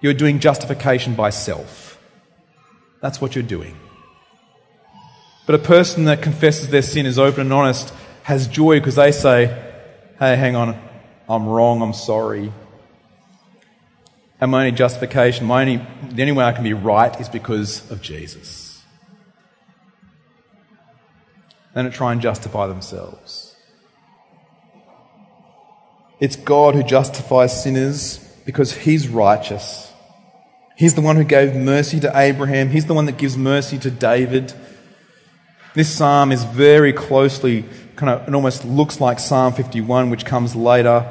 You're 0.00 0.14
doing 0.14 0.38
justification 0.38 1.14
by 1.14 1.30
self. 1.30 2.00
That's 3.00 3.20
what 3.20 3.34
you're 3.34 3.42
doing. 3.44 3.76
But 5.46 5.54
a 5.54 5.58
person 5.58 6.04
that 6.04 6.22
confesses 6.22 6.68
their 6.68 6.82
sin 6.82 7.06
is 7.06 7.18
open 7.18 7.42
and 7.42 7.52
honest 7.52 7.92
has 8.24 8.46
joy 8.46 8.78
because 8.78 8.96
they 8.96 9.12
say, 9.12 9.46
hey, 10.18 10.36
hang 10.36 10.56
on, 10.56 10.78
I'm 11.28 11.46
wrong, 11.46 11.80
I'm 11.80 11.94
sorry. 11.94 12.52
And 14.40 14.50
my 14.50 14.66
only 14.66 14.72
justification, 14.72 15.46
my 15.46 15.62
only, 15.62 15.76
the 16.10 16.22
only 16.22 16.32
way 16.32 16.44
I 16.44 16.52
can 16.52 16.64
be 16.64 16.74
right 16.74 17.18
is 17.20 17.28
because 17.28 17.90
of 17.90 18.02
Jesus. 18.02 18.82
They 21.74 21.82
don't 21.82 21.92
try 21.92 22.12
and 22.12 22.20
justify 22.20 22.66
themselves. 22.66 23.56
It's 26.20 26.36
God 26.36 26.74
who 26.74 26.82
justifies 26.82 27.62
sinners 27.62 28.18
because 28.44 28.72
He's 28.76 29.08
righteous. 29.08 29.87
He's 30.78 30.94
the 30.94 31.00
one 31.00 31.16
who 31.16 31.24
gave 31.24 31.56
mercy 31.56 31.98
to 31.98 32.12
Abraham. 32.16 32.70
He's 32.70 32.86
the 32.86 32.94
one 32.94 33.06
that 33.06 33.18
gives 33.18 33.36
mercy 33.36 33.78
to 33.78 33.90
David. 33.90 34.52
This 35.74 35.92
psalm 35.92 36.30
is 36.30 36.44
very 36.44 36.92
closely, 36.92 37.64
kind 37.96 38.10
of, 38.10 38.28
it 38.28 38.32
almost 38.32 38.64
looks 38.64 39.00
like 39.00 39.18
Psalm 39.18 39.52
51, 39.54 40.08
which 40.08 40.24
comes 40.24 40.54
later. 40.54 41.04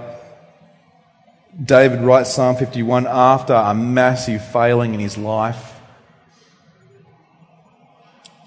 David 1.61 1.99
writes 1.99 2.33
Psalm 2.33 2.55
51 2.55 3.07
after 3.07 3.55
a 3.55 3.73
massive 3.73 4.41
failing 4.53 4.93
in 4.93 5.01
his 5.01 5.17
life. 5.17 5.81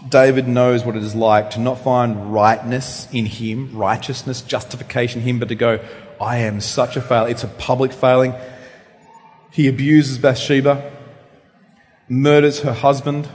David 0.09 0.49
knows 0.49 0.87
what 0.87 0.97
it 0.97 1.03
is 1.03 1.15
like 1.15 1.51
to 1.51 1.61
not 1.61 1.81
find 1.81 2.33
rightness 2.33 3.07
in 3.13 3.27
him, 3.27 3.77
righteousness, 3.77 4.41
justification 4.41 5.21
in 5.21 5.27
him, 5.27 5.39
but 5.39 5.49
to 5.49 5.55
go, 5.55 5.85
I 6.19 6.39
am 6.39 6.63
such 6.63 6.97
a 6.97 7.03
failure. 7.03 7.31
It's 7.31 7.45
a 7.45 7.49
public 7.49 7.93
failing. 7.93 8.35
He 9.51 9.69
abuses 9.69 10.17
Bathsheba 10.17 10.97
murders 12.11 12.61
her 12.61 12.73
husband. 12.73 13.27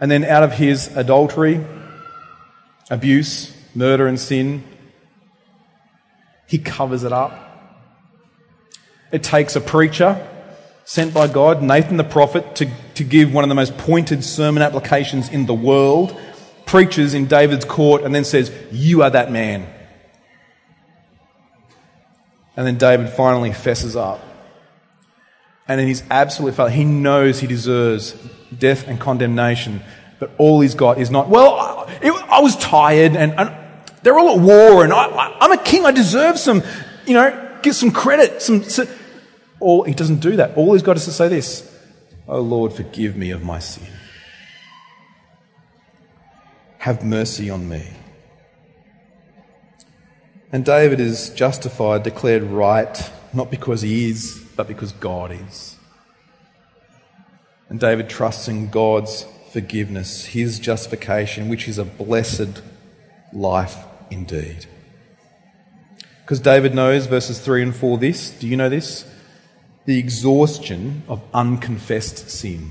And 0.00 0.10
then, 0.10 0.24
out 0.24 0.42
of 0.42 0.54
his 0.54 0.96
adultery, 0.96 1.64
abuse, 2.90 3.54
murder, 3.74 4.06
and 4.06 4.18
sin, 4.18 4.64
he 6.48 6.58
covers 6.58 7.04
it 7.04 7.12
up. 7.12 7.46
It 9.12 9.22
takes 9.22 9.54
a 9.54 9.60
preacher 9.60 10.26
sent 10.84 11.12
by 11.12 11.28
God, 11.28 11.62
Nathan 11.62 11.98
the 11.98 12.04
prophet, 12.04 12.56
to, 12.56 12.70
to 12.94 13.04
give 13.04 13.32
one 13.32 13.44
of 13.44 13.48
the 13.48 13.54
most 13.54 13.76
pointed 13.76 14.24
sermon 14.24 14.62
applications 14.62 15.28
in 15.28 15.46
the 15.46 15.54
world, 15.54 16.18
preaches 16.64 17.12
in 17.12 17.26
David's 17.26 17.66
court, 17.66 18.02
and 18.02 18.14
then 18.14 18.24
says, 18.24 18.50
You 18.72 19.02
are 19.02 19.10
that 19.10 19.30
man. 19.30 19.66
And 22.56 22.66
then 22.66 22.78
David 22.78 23.10
finally 23.10 23.52
fesses 23.52 23.96
up 23.96 24.20
and 25.70 25.80
in 25.80 25.86
his 25.86 26.02
absolute 26.10 26.56
failure, 26.56 26.74
he 26.74 26.84
knows 26.84 27.38
he 27.38 27.46
deserves 27.46 28.16
death 28.58 28.88
and 28.88 28.98
condemnation. 28.98 29.80
But 30.18 30.32
all 30.36 30.60
he's 30.60 30.74
got 30.74 30.98
is 30.98 31.12
not, 31.12 31.28
well, 31.28 31.86
it, 32.02 32.10
I 32.28 32.40
was 32.40 32.56
tired 32.56 33.14
and, 33.14 33.38
and, 33.38 33.56
they're 34.02 34.18
all 34.18 34.30
at 34.36 34.40
war 34.40 34.82
and 34.82 34.92
I, 34.92 35.36
am 35.40 35.52
a 35.52 35.62
king, 35.62 35.86
I 35.86 35.92
deserve 35.92 36.40
some, 36.40 36.64
you 37.06 37.14
know, 37.14 37.58
get 37.62 37.74
some 37.74 37.92
credit. 37.92 38.42
Some, 38.42 38.64
some, 38.64 38.88
all, 39.60 39.84
he 39.84 39.94
doesn't 39.94 40.18
do 40.18 40.36
that. 40.36 40.56
All 40.56 40.72
he's 40.72 40.82
got 40.82 40.96
is 40.96 41.04
to 41.04 41.12
say 41.12 41.28
this, 41.28 41.72
Oh 42.26 42.40
Lord, 42.40 42.72
forgive 42.72 43.14
me 43.14 43.30
of 43.30 43.44
my 43.44 43.60
sin. 43.60 43.86
Have 46.78 47.04
mercy 47.04 47.48
on 47.48 47.68
me. 47.68 47.86
And 50.50 50.64
David 50.64 50.98
is 50.98 51.30
justified, 51.30 52.02
declared 52.02 52.42
right, 52.42 53.08
not 53.32 53.52
because 53.52 53.82
he 53.82 54.10
is, 54.10 54.39
but 54.60 54.68
because 54.68 54.92
God 54.92 55.32
is. 55.32 55.76
And 57.70 57.80
David 57.80 58.10
trusts 58.10 58.46
in 58.46 58.68
God's 58.68 59.24
forgiveness, 59.54 60.26
his 60.26 60.58
justification, 60.58 61.48
which 61.48 61.66
is 61.66 61.78
a 61.78 61.84
blessed 61.86 62.60
life 63.32 63.78
indeed. 64.10 64.66
Because 66.20 66.40
David 66.40 66.74
knows, 66.74 67.06
verses 67.06 67.38
3 67.38 67.62
and 67.62 67.74
4, 67.74 67.96
this 67.96 68.32
do 68.32 68.46
you 68.46 68.54
know 68.54 68.68
this? 68.68 69.10
The 69.86 69.98
exhaustion 69.98 71.04
of 71.08 71.22
unconfessed 71.32 72.28
sin. 72.28 72.70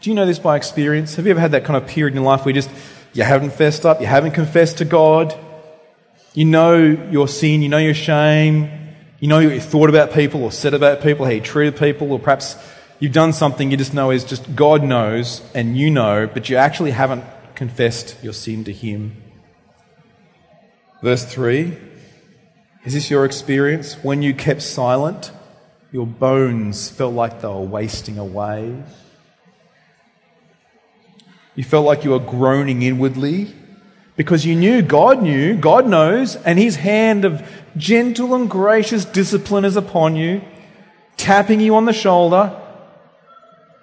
Do 0.00 0.08
you 0.08 0.16
know 0.16 0.24
this 0.24 0.38
by 0.38 0.56
experience? 0.56 1.16
Have 1.16 1.26
you 1.26 1.32
ever 1.32 1.40
had 1.40 1.52
that 1.52 1.66
kind 1.66 1.76
of 1.76 1.86
period 1.86 2.16
in 2.16 2.22
your 2.22 2.30
life 2.30 2.46
where 2.46 2.54
you 2.54 2.62
just, 2.62 2.70
you 3.12 3.22
haven't 3.22 3.52
fessed 3.52 3.84
up, 3.84 4.00
you 4.00 4.06
haven't 4.06 4.32
confessed 4.32 4.78
to 4.78 4.86
God, 4.86 5.38
you 6.38 6.44
know 6.44 6.76
your 7.10 7.26
sin, 7.26 7.62
you 7.62 7.68
know 7.68 7.78
your 7.78 7.94
shame, 7.94 8.70
you 9.18 9.26
know 9.26 9.42
what 9.42 9.52
you 9.52 9.60
thought 9.60 9.88
about 9.88 10.12
people 10.12 10.44
or 10.44 10.52
said 10.52 10.72
about 10.72 11.02
people, 11.02 11.24
how 11.24 11.32
you 11.32 11.40
treated 11.40 11.76
people, 11.76 12.12
or 12.12 12.20
perhaps 12.20 12.54
you've 13.00 13.10
done 13.10 13.32
something 13.32 13.72
you 13.72 13.76
just 13.76 13.92
know 13.92 14.12
is 14.12 14.22
just 14.22 14.54
God 14.54 14.84
knows 14.84 15.42
and 15.52 15.76
you 15.76 15.90
know, 15.90 16.30
but 16.32 16.48
you 16.48 16.54
actually 16.54 16.92
haven't 16.92 17.24
confessed 17.56 18.22
your 18.22 18.32
sin 18.32 18.62
to 18.62 18.72
Him. 18.72 19.20
Verse 21.02 21.24
3 21.24 21.76
Is 22.84 22.94
this 22.94 23.10
your 23.10 23.24
experience? 23.24 23.94
When 24.04 24.22
you 24.22 24.32
kept 24.32 24.62
silent, 24.62 25.32
your 25.90 26.06
bones 26.06 26.88
felt 26.88 27.14
like 27.14 27.40
they 27.40 27.48
were 27.48 27.62
wasting 27.62 28.16
away. 28.16 28.80
You 31.56 31.64
felt 31.64 31.84
like 31.84 32.04
you 32.04 32.10
were 32.10 32.20
groaning 32.20 32.82
inwardly 32.82 33.56
because 34.18 34.44
you 34.44 34.56
knew 34.56 34.82
God 34.82 35.22
knew, 35.22 35.54
God 35.54 35.86
knows, 35.86 36.34
and 36.34 36.58
His 36.58 36.74
hand 36.74 37.24
of 37.24 37.48
gentle 37.76 38.34
and 38.34 38.50
gracious 38.50 39.04
discipline 39.04 39.64
is 39.64 39.76
upon 39.76 40.16
you, 40.16 40.42
tapping 41.16 41.60
you 41.60 41.76
on 41.76 41.84
the 41.84 41.92
shoulder. 41.92 42.60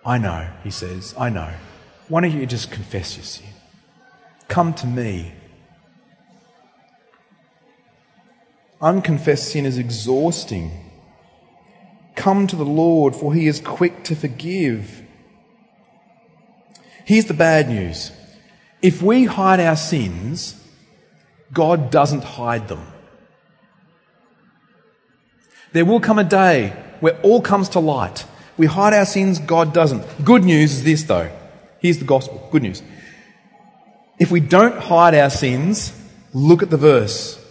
I 0.05 0.17
know, 0.17 0.49
He 0.61 0.71
says, 0.71 1.15
I 1.17 1.29
know. 1.29 1.51
Why 2.09 2.19
don't 2.19 2.37
you 2.37 2.45
just 2.45 2.69
confess 2.69 3.15
your 3.15 3.23
sin? 3.23 3.47
Come 4.49 4.73
to 4.73 4.85
me. 4.85 5.31
Unconfessed 8.81 9.53
sin 9.53 9.65
is 9.65 9.77
exhausting. 9.77 10.91
Come 12.15 12.45
to 12.47 12.57
the 12.57 12.65
Lord, 12.65 13.15
for 13.15 13.33
He 13.33 13.47
is 13.47 13.61
quick 13.61 14.03
to 14.03 14.17
forgive. 14.17 15.01
Here's 17.05 17.25
the 17.25 17.33
bad 17.33 17.69
news 17.69 18.11
if 18.81 19.01
we 19.01 19.25
hide 19.25 19.59
our 19.59 19.75
sins, 19.75 20.61
God 21.53 21.91
doesn't 21.91 22.23
hide 22.23 22.67
them. 22.67 22.85
There 25.73 25.85
will 25.85 25.99
come 25.99 26.19
a 26.19 26.23
day 26.23 26.69
where 26.99 27.19
all 27.21 27.41
comes 27.41 27.69
to 27.69 27.79
light. 27.79 28.25
We 28.57 28.67
hide 28.67 28.93
our 28.93 29.05
sins, 29.05 29.39
God 29.39 29.73
doesn't. 29.73 30.23
Good 30.23 30.43
news 30.43 30.71
is 30.73 30.83
this, 30.83 31.03
though. 31.03 31.31
Here's 31.79 31.99
the 31.99 32.05
gospel. 32.05 32.47
Good 32.51 32.63
news. 32.63 32.81
If 34.17 34.31
we 34.31 34.39
don't 34.39 34.77
hide 34.77 35.13
our 35.15 35.29
sins, 35.29 35.91
look 36.33 36.63
at 36.63 36.69
the 36.69 36.77
verse. 36.77 37.41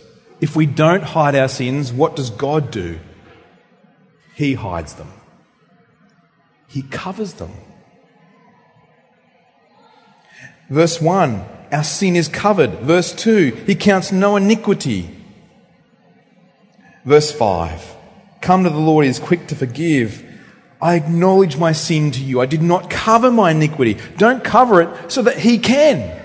If 0.41 0.57
we 0.57 0.67
don't 0.67 1.03
hide 1.03 1.35
our 1.35 1.49
sins, 1.49 1.93
what 1.93 2.17
does 2.17 2.31
God 2.31 2.71
do? 2.71 2.99
He 4.35 4.55
hides 4.55 4.95
them, 4.95 5.13
He 6.69 6.83
covers 6.83 7.35
them. 7.35 7.53
Verse 10.75 11.01
1, 11.01 11.45
our 11.71 11.85
sin 11.85 12.17
is 12.17 12.27
covered. 12.27 12.81
Verse 12.81 13.13
2, 13.13 13.63
he 13.65 13.77
counts 13.77 14.11
no 14.11 14.35
iniquity. 14.35 15.09
Verse 17.05 17.31
5, 17.31 17.97
come 18.41 18.65
to 18.65 18.71
the 18.71 18.77
Lord, 18.77 19.05
he 19.05 19.11
is 19.11 19.21
quick 19.21 19.47
to 19.47 19.55
forgive. 19.55 20.29
I 20.83 20.97
acknowledge 20.97 21.57
my 21.57 21.71
sin 21.71 22.11
to 22.11 22.21
you. 22.21 22.41
I 22.41 22.47
did 22.47 22.61
not 22.61 22.91
cover 22.91 23.31
my 23.31 23.53
iniquity. 23.53 23.99
Don't 24.17 24.43
cover 24.43 24.83
it 24.83 25.13
so 25.13 25.23
that 25.23 25.39
he 25.39 25.59
can. 25.59 26.21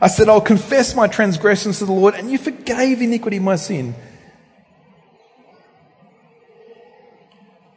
I 0.00 0.06
said, 0.06 0.30
I'll 0.30 0.40
confess 0.40 0.96
my 0.96 1.06
transgressions 1.06 1.80
to 1.80 1.84
the 1.84 1.92
Lord, 1.92 2.14
and 2.14 2.30
you 2.30 2.38
forgave 2.38 3.02
iniquity, 3.02 3.40
my 3.40 3.56
sin. 3.56 3.94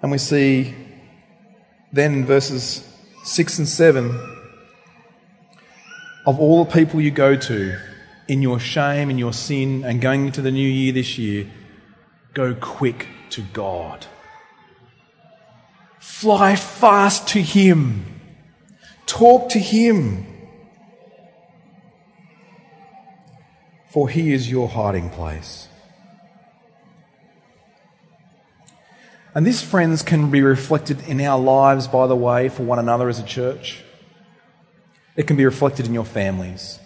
And 0.01 0.13
we 0.13 0.17
see 0.17 0.73
then 1.91 2.13
in 2.13 2.25
verses 2.25 2.85
6 3.23 3.59
and 3.59 3.67
7 3.67 4.37
of 6.25 6.39
all 6.39 6.63
the 6.63 6.71
people 6.71 7.01
you 7.01 7.11
go 7.11 7.35
to 7.35 7.79
in 8.27 8.41
your 8.41 8.59
shame, 8.59 9.09
in 9.09 9.17
your 9.17 9.33
sin, 9.33 9.83
and 9.83 9.99
going 10.01 10.27
into 10.27 10.41
the 10.41 10.51
new 10.51 10.67
year 10.67 10.91
this 10.91 11.17
year, 11.17 11.49
go 12.33 12.53
quick 12.53 13.07
to 13.31 13.41
God. 13.53 14.05
Fly 15.99 16.55
fast 16.55 17.27
to 17.29 17.41
Him. 17.41 18.05
Talk 19.05 19.49
to 19.49 19.59
Him. 19.59 20.27
For 23.89 24.09
He 24.09 24.33
is 24.33 24.51
your 24.51 24.67
hiding 24.67 25.09
place. 25.09 25.68
And 29.35 29.45
this, 29.45 29.61
friends, 29.61 30.01
can 30.01 30.31
be 30.31 30.41
reflected 30.41 31.01
in 31.07 31.21
our 31.21 31.39
lives, 31.39 31.87
by 31.87 32.07
the 32.07 32.15
way, 32.15 32.49
for 32.49 32.63
one 32.63 32.79
another 32.79 33.09
as 33.09 33.19
a 33.19 33.23
church. 33.23 33.83
It 35.15 35.27
can 35.27 35.35
be 35.35 35.45
reflected 35.45 35.85
in 35.85 35.93
your 35.93 36.05
families. 36.05 36.79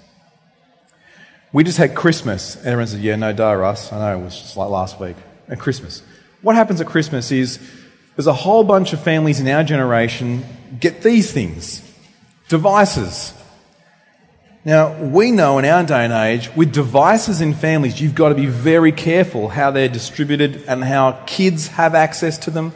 We 1.53 1.63
just 1.63 1.77
had 1.77 1.95
Christmas. 1.95 2.57
Everyone 2.57 2.87
said, 2.87 3.01
Yeah, 3.01 3.15
no 3.15 3.31
duh, 3.31 3.53
Russ. 3.53 3.93
I 3.93 3.99
know 3.99 4.19
it 4.19 4.23
was 4.23 4.39
just 4.39 4.57
like 4.57 4.69
last 4.69 4.99
week. 4.99 5.15
At 5.47 5.59
Christmas. 5.59 6.01
What 6.41 6.55
happens 6.55 6.81
at 6.81 6.87
Christmas 6.87 7.31
is 7.31 7.59
there's 8.15 8.27
a 8.27 8.33
whole 8.33 8.63
bunch 8.63 8.93
of 8.93 9.01
families 9.01 9.39
in 9.39 9.47
our 9.47 9.63
generation 9.63 10.43
get 10.79 11.01
these 11.01 11.31
things 11.31 11.81
devices. 12.49 13.33
Now, 14.65 14.97
we 14.97 15.31
know 15.31 15.59
in 15.59 15.65
our 15.65 15.83
day 15.83 16.05
and 16.05 16.13
age, 16.13 16.49
with 16.55 16.71
devices 16.71 17.41
in 17.41 17.53
families, 17.53 17.99
you've 17.99 18.15
got 18.15 18.29
to 18.29 18.35
be 18.35 18.45
very 18.45 18.93
careful 18.93 19.49
how 19.49 19.71
they're 19.71 19.89
distributed 19.89 20.63
and 20.67 20.81
how 20.85 21.19
kids 21.25 21.67
have 21.67 21.95
access 21.95 22.37
to 22.39 22.51
them. 22.51 22.71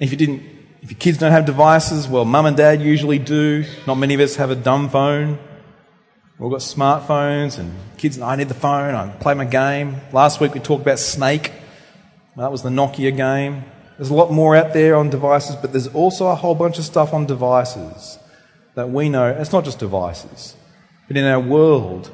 If 0.00 0.12
you 0.12 0.16
didn't, 0.16 0.42
if 0.80 0.90
your 0.90 0.98
kids 0.98 1.18
don't 1.18 1.32
have 1.32 1.44
devices, 1.44 2.08
well, 2.08 2.24
mum 2.24 2.46
and 2.46 2.56
dad 2.56 2.80
usually 2.80 3.18
do. 3.18 3.66
Not 3.86 3.96
many 3.96 4.14
of 4.14 4.20
us 4.20 4.36
have 4.36 4.50
a 4.50 4.54
dumb 4.54 4.88
phone. 4.88 5.38
We've 6.38 6.44
all 6.44 6.50
got 6.50 6.60
smartphones 6.60 7.58
and 7.58 7.74
kids, 7.98 8.18
I 8.18 8.36
need 8.36 8.48
the 8.48 8.54
phone, 8.54 8.94
I 8.94 9.10
play 9.20 9.34
my 9.34 9.44
game. 9.44 9.96
Last 10.14 10.40
week 10.40 10.54
we 10.54 10.60
talked 10.60 10.80
about 10.80 10.98
Snake. 10.98 11.52
That 12.38 12.50
was 12.50 12.62
the 12.62 12.70
Nokia 12.70 13.14
game. 13.14 13.64
There's 13.98 14.08
a 14.08 14.14
lot 14.14 14.32
more 14.32 14.56
out 14.56 14.72
there 14.72 14.96
on 14.96 15.10
devices, 15.10 15.56
but 15.56 15.72
there's 15.72 15.88
also 15.88 16.28
a 16.28 16.34
whole 16.34 16.54
bunch 16.54 16.78
of 16.78 16.84
stuff 16.86 17.12
on 17.12 17.26
devices 17.26 18.18
that 18.74 18.88
we 18.88 19.10
know, 19.10 19.28
it's 19.28 19.52
not 19.52 19.66
just 19.66 19.78
devices. 19.78 20.56
But 21.10 21.16
in 21.16 21.24
our 21.24 21.40
world, 21.40 22.08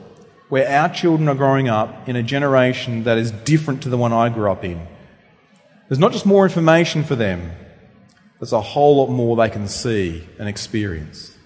where 0.48 0.66
our 0.66 0.88
children 0.88 1.28
are 1.28 1.34
growing 1.34 1.68
up 1.68 2.08
in 2.08 2.16
a 2.16 2.22
generation 2.22 3.04
that 3.04 3.18
is 3.18 3.30
different 3.30 3.82
to 3.82 3.90
the 3.90 3.98
one 3.98 4.10
I 4.14 4.30
grew 4.30 4.50
up 4.50 4.64
in, 4.64 4.86
there's 5.86 5.98
not 5.98 6.12
just 6.12 6.24
more 6.24 6.44
information 6.44 7.04
for 7.04 7.14
them, 7.14 7.52
there's 8.40 8.54
a 8.54 8.60
whole 8.62 8.96
lot 8.96 9.10
more 9.10 9.36
they 9.36 9.50
can 9.50 9.68
see 9.68 10.26
and 10.38 10.48
experience. 10.48 11.36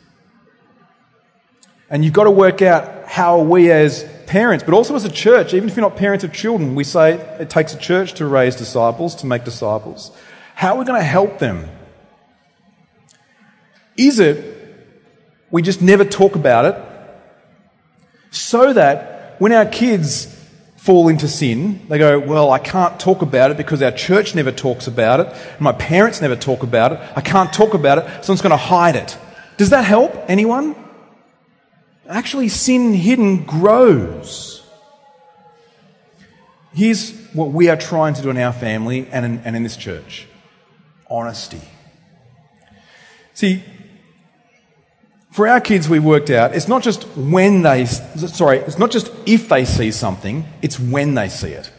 And 1.90 2.04
you've 2.04 2.14
got 2.14 2.24
to 2.24 2.30
work 2.30 2.62
out 2.62 3.08
how 3.08 3.40
we 3.40 3.72
as 3.72 4.08
parents, 4.28 4.62
but 4.62 4.72
also 4.72 4.94
as 4.94 5.04
a 5.04 5.10
church, 5.10 5.52
even 5.52 5.68
if 5.68 5.74
you're 5.74 5.82
not 5.82 5.96
parents 5.96 6.22
of 6.22 6.32
children, 6.32 6.76
we 6.76 6.84
say 6.84 7.14
it 7.40 7.50
takes 7.50 7.74
a 7.74 7.78
church 7.78 8.12
to 8.14 8.26
raise 8.26 8.54
disciples, 8.54 9.16
to 9.16 9.26
make 9.26 9.42
disciples. 9.42 10.16
How 10.54 10.76
are 10.76 10.78
we 10.78 10.84
going 10.84 11.00
to 11.00 11.04
help 11.04 11.40
them? 11.40 11.68
Is 13.96 14.20
it 14.20 14.46
we 15.50 15.62
just 15.62 15.82
never 15.82 16.04
talk 16.04 16.36
about 16.36 16.64
it 16.64 16.89
so 18.30 18.72
that 18.72 19.36
when 19.38 19.52
our 19.52 19.66
kids 19.66 20.26
fall 20.76 21.08
into 21.08 21.28
sin, 21.28 21.86
they 21.88 21.98
go, 21.98 22.18
Well, 22.18 22.52
I 22.52 22.58
can't 22.58 22.98
talk 22.98 23.22
about 23.22 23.50
it 23.50 23.56
because 23.56 23.82
our 23.82 23.92
church 23.92 24.34
never 24.34 24.52
talks 24.52 24.86
about 24.86 25.20
it, 25.20 25.60
my 25.60 25.72
parents 25.72 26.20
never 26.20 26.36
talk 26.36 26.62
about 26.62 26.92
it. 26.92 27.00
I 27.16 27.20
can't 27.20 27.52
talk 27.52 27.74
about 27.74 27.98
it, 27.98 28.04
so 28.24 28.32
I'm 28.32 28.36
just 28.36 28.42
going 28.42 28.50
to 28.50 28.56
hide 28.56 28.96
it. 28.96 29.18
Does 29.56 29.70
that 29.70 29.84
help 29.84 30.14
anyone? 30.28 30.74
Actually, 32.08 32.48
sin 32.48 32.94
hidden 32.94 33.44
grows. 33.44 34.62
Here's 36.72 37.12
what 37.32 37.50
we 37.50 37.68
are 37.68 37.76
trying 37.76 38.14
to 38.14 38.22
do 38.22 38.30
in 38.30 38.38
our 38.38 38.52
family 38.52 39.06
and 39.10 39.24
in, 39.24 39.38
and 39.44 39.56
in 39.56 39.62
this 39.62 39.76
church 39.76 40.26
honesty. 41.10 41.60
See, 43.34 43.62
for 45.30 45.46
our 45.46 45.60
kids, 45.60 45.88
we 45.88 45.98
worked 45.98 46.30
out 46.30 46.54
it's 46.54 46.68
not 46.68 46.82
just 46.82 47.04
when 47.16 47.62
they, 47.62 47.86
sorry, 47.86 48.58
it's 48.58 48.78
not 48.78 48.90
just 48.90 49.12
if 49.26 49.48
they 49.48 49.64
see 49.64 49.90
something, 49.90 50.44
it's 50.60 50.78
when 50.78 51.14
they 51.14 51.28
see 51.28 51.50
it. 51.50 51.70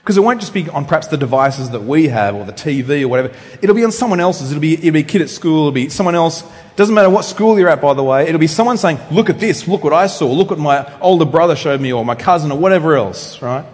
Because 0.00 0.16
it 0.16 0.22
won't 0.22 0.40
just 0.40 0.54
be 0.54 0.68
on 0.70 0.86
perhaps 0.86 1.08
the 1.08 1.18
devices 1.18 1.70
that 1.70 1.82
we 1.82 2.08
have 2.08 2.34
or 2.34 2.44
the 2.44 2.54
TV 2.54 3.02
or 3.02 3.08
whatever. 3.08 3.32
It'll 3.60 3.76
be 3.76 3.84
on 3.84 3.92
someone 3.92 4.18
else's. 4.18 4.50
It'll 4.50 4.60
be, 4.60 4.72
it'll 4.72 4.92
be 4.92 5.00
a 5.00 5.04
kid 5.04 5.20
at 5.20 5.28
school. 5.28 5.68
It'll 5.68 5.72
be 5.72 5.88
someone 5.90 6.14
else. 6.14 6.42
Doesn't 6.74 6.94
matter 6.94 7.10
what 7.10 7.26
school 7.26 7.58
you're 7.58 7.68
at, 7.68 7.82
by 7.82 7.92
the 7.92 8.02
way. 8.02 8.26
It'll 8.26 8.40
be 8.40 8.46
someone 8.46 8.78
saying, 8.78 8.98
look 9.10 9.28
at 9.28 9.38
this. 9.38 9.68
Look 9.68 9.84
what 9.84 9.92
I 9.92 10.06
saw. 10.06 10.32
Look 10.32 10.50
what 10.50 10.58
my 10.58 10.90
older 11.00 11.26
brother 11.26 11.54
showed 11.54 11.82
me 11.82 11.92
or 11.92 12.02
my 12.02 12.14
cousin 12.14 12.50
or 12.50 12.58
whatever 12.58 12.96
else, 12.96 13.40
right? 13.42 13.64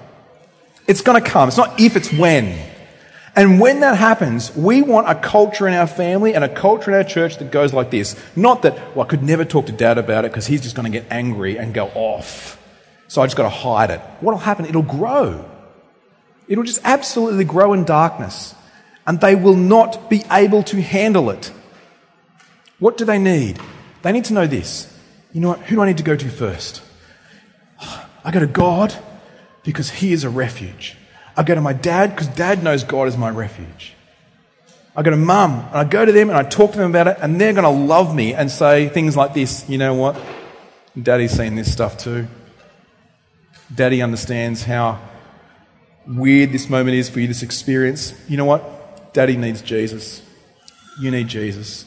It's 0.88 1.00
going 1.00 1.22
to 1.22 1.26
come. 1.26 1.48
It's 1.48 1.56
not 1.56 1.80
if, 1.80 1.96
it's 1.96 2.12
when. 2.12 2.58
And 3.36 3.60
when 3.60 3.80
that 3.80 3.98
happens, 3.98 4.56
we 4.56 4.80
want 4.80 5.10
a 5.10 5.14
culture 5.14 5.68
in 5.68 5.74
our 5.74 5.86
family 5.86 6.34
and 6.34 6.42
a 6.42 6.48
culture 6.48 6.90
in 6.90 6.96
our 6.96 7.04
church 7.04 7.36
that 7.36 7.52
goes 7.52 7.74
like 7.74 7.90
this. 7.90 8.16
Not 8.34 8.62
that, 8.62 8.96
well, 8.96 9.04
I 9.04 9.08
could 9.08 9.22
never 9.22 9.44
talk 9.44 9.66
to 9.66 9.72
dad 9.72 9.98
about 9.98 10.24
it 10.24 10.30
because 10.30 10.46
he's 10.46 10.62
just 10.62 10.74
going 10.74 10.90
to 10.90 10.98
get 10.98 11.06
angry 11.10 11.58
and 11.58 11.74
go 11.74 11.88
off. 11.94 12.58
So 13.08 13.20
I 13.20 13.26
just 13.26 13.36
got 13.36 13.42
to 13.42 13.50
hide 13.50 13.90
it. 13.90 14.00
What'll 14.20 14.40
happen? 14.40 14.64
It'll 14.64 14.82
grow. 14.82 15.44
It'll 16.48 16.64
just 16.64 16.80
absolutely 16.82 17.44
grow 17.44 17.74
in 17.74 17.84
darkness. 17.84 18.54
And 19.06 19.20
they 19.20 19.34
will 19.34 19.54
not 19.54 20.08
be 20.08 20.24
able 20.30 20.62
to 20.64 20.80
handle 20.80 21.28
it. 21.28 21.52
What 22.78 22.96
do 22.96 23.04
they 23.04 23.18
need? 23.18 23.60
They 24.00 24.12
need 24.12 24.24
to 24.26 24.32
know 24.32 24.46
this. 24.46 24.92
You 25.34 25.42
know 25.42 25.48
what? 25.48 25.60
Who 25.60 25.76
do 25.76 25.82
I 25.82 25.86
need 25.86 25.98
to 25.98 26.02
go 26.02 26.16
to 26.16 26.28
first? 26.30 26.80
I 28.24 28.30
go 28.32 28.40
to 28.40 28.46
God 28.46 28.94
because 29.62 29.90
He 29.90 30.14
is 30.14 30.24
a 30.24 30.30
refuge. 30.30 30.96
I 31.36 31.42
go 31.42 31.54
to 31.54 31.60
my 31.60 31.72
dad 31.72 32.10
because 32.10 32.28
dad 32.28 32.62
knows 32.62 32.82
God 32.82 33.08
is 33.08 33.16
my 33.16 33.30
refuge. 33.30 33.94
I 34.96 35.02
go 35.02 35.10
to 35.10 35.16
mum 35.16 35.66
and 35.68 35.76
I 35.76 35.84
go 35.84 36.04
to 36.04 36.12
them 36.12 36.30
and 36.30 36.38
I 36.38 36.42
talk 36.42 36.72
to 36.72 36.78
them 36.78 36.90
about 36.90 37.06
it 37.06 37.18
and 37.20 37.38
they're 37.38 37.52
going 37.52 37.64
to 37.64 37.86
love 37.86 38.14
me 38.14 38.32
and 38.32 38.50
say 38.50 38.88
things 38.88 39.16
like 39.16 39.34
this 39.34 39.68
You 39.68 39.76
know 39.76 39.94
what? 39.94 40.16
Daddy's 41.00 41.32
seen 41.32 41.54
this 41.56 41.70
stuff 41.70 41.98
too. 41.98 42.26
Daddy 43.74 44.00
understands 44.00 44.62
how 44.62 45.00
weird 46.06 46.52
this 46.52 46.70
moment 46.70 46.96
is 46.96 47.10
for 47.10 47.20
you, 47.20 47.26
this 47.26 47.42
experience. 47.42 48.14
You 48.28 48.38
know 48.38 48.46
what? 48.46 49.12
Daddy 49.12 49.36
needs 49.36 49.60
Jesus. 49.60 50.22
You 51.00 51.10
need 51.10 51.28
Jesus. 51.28 51.84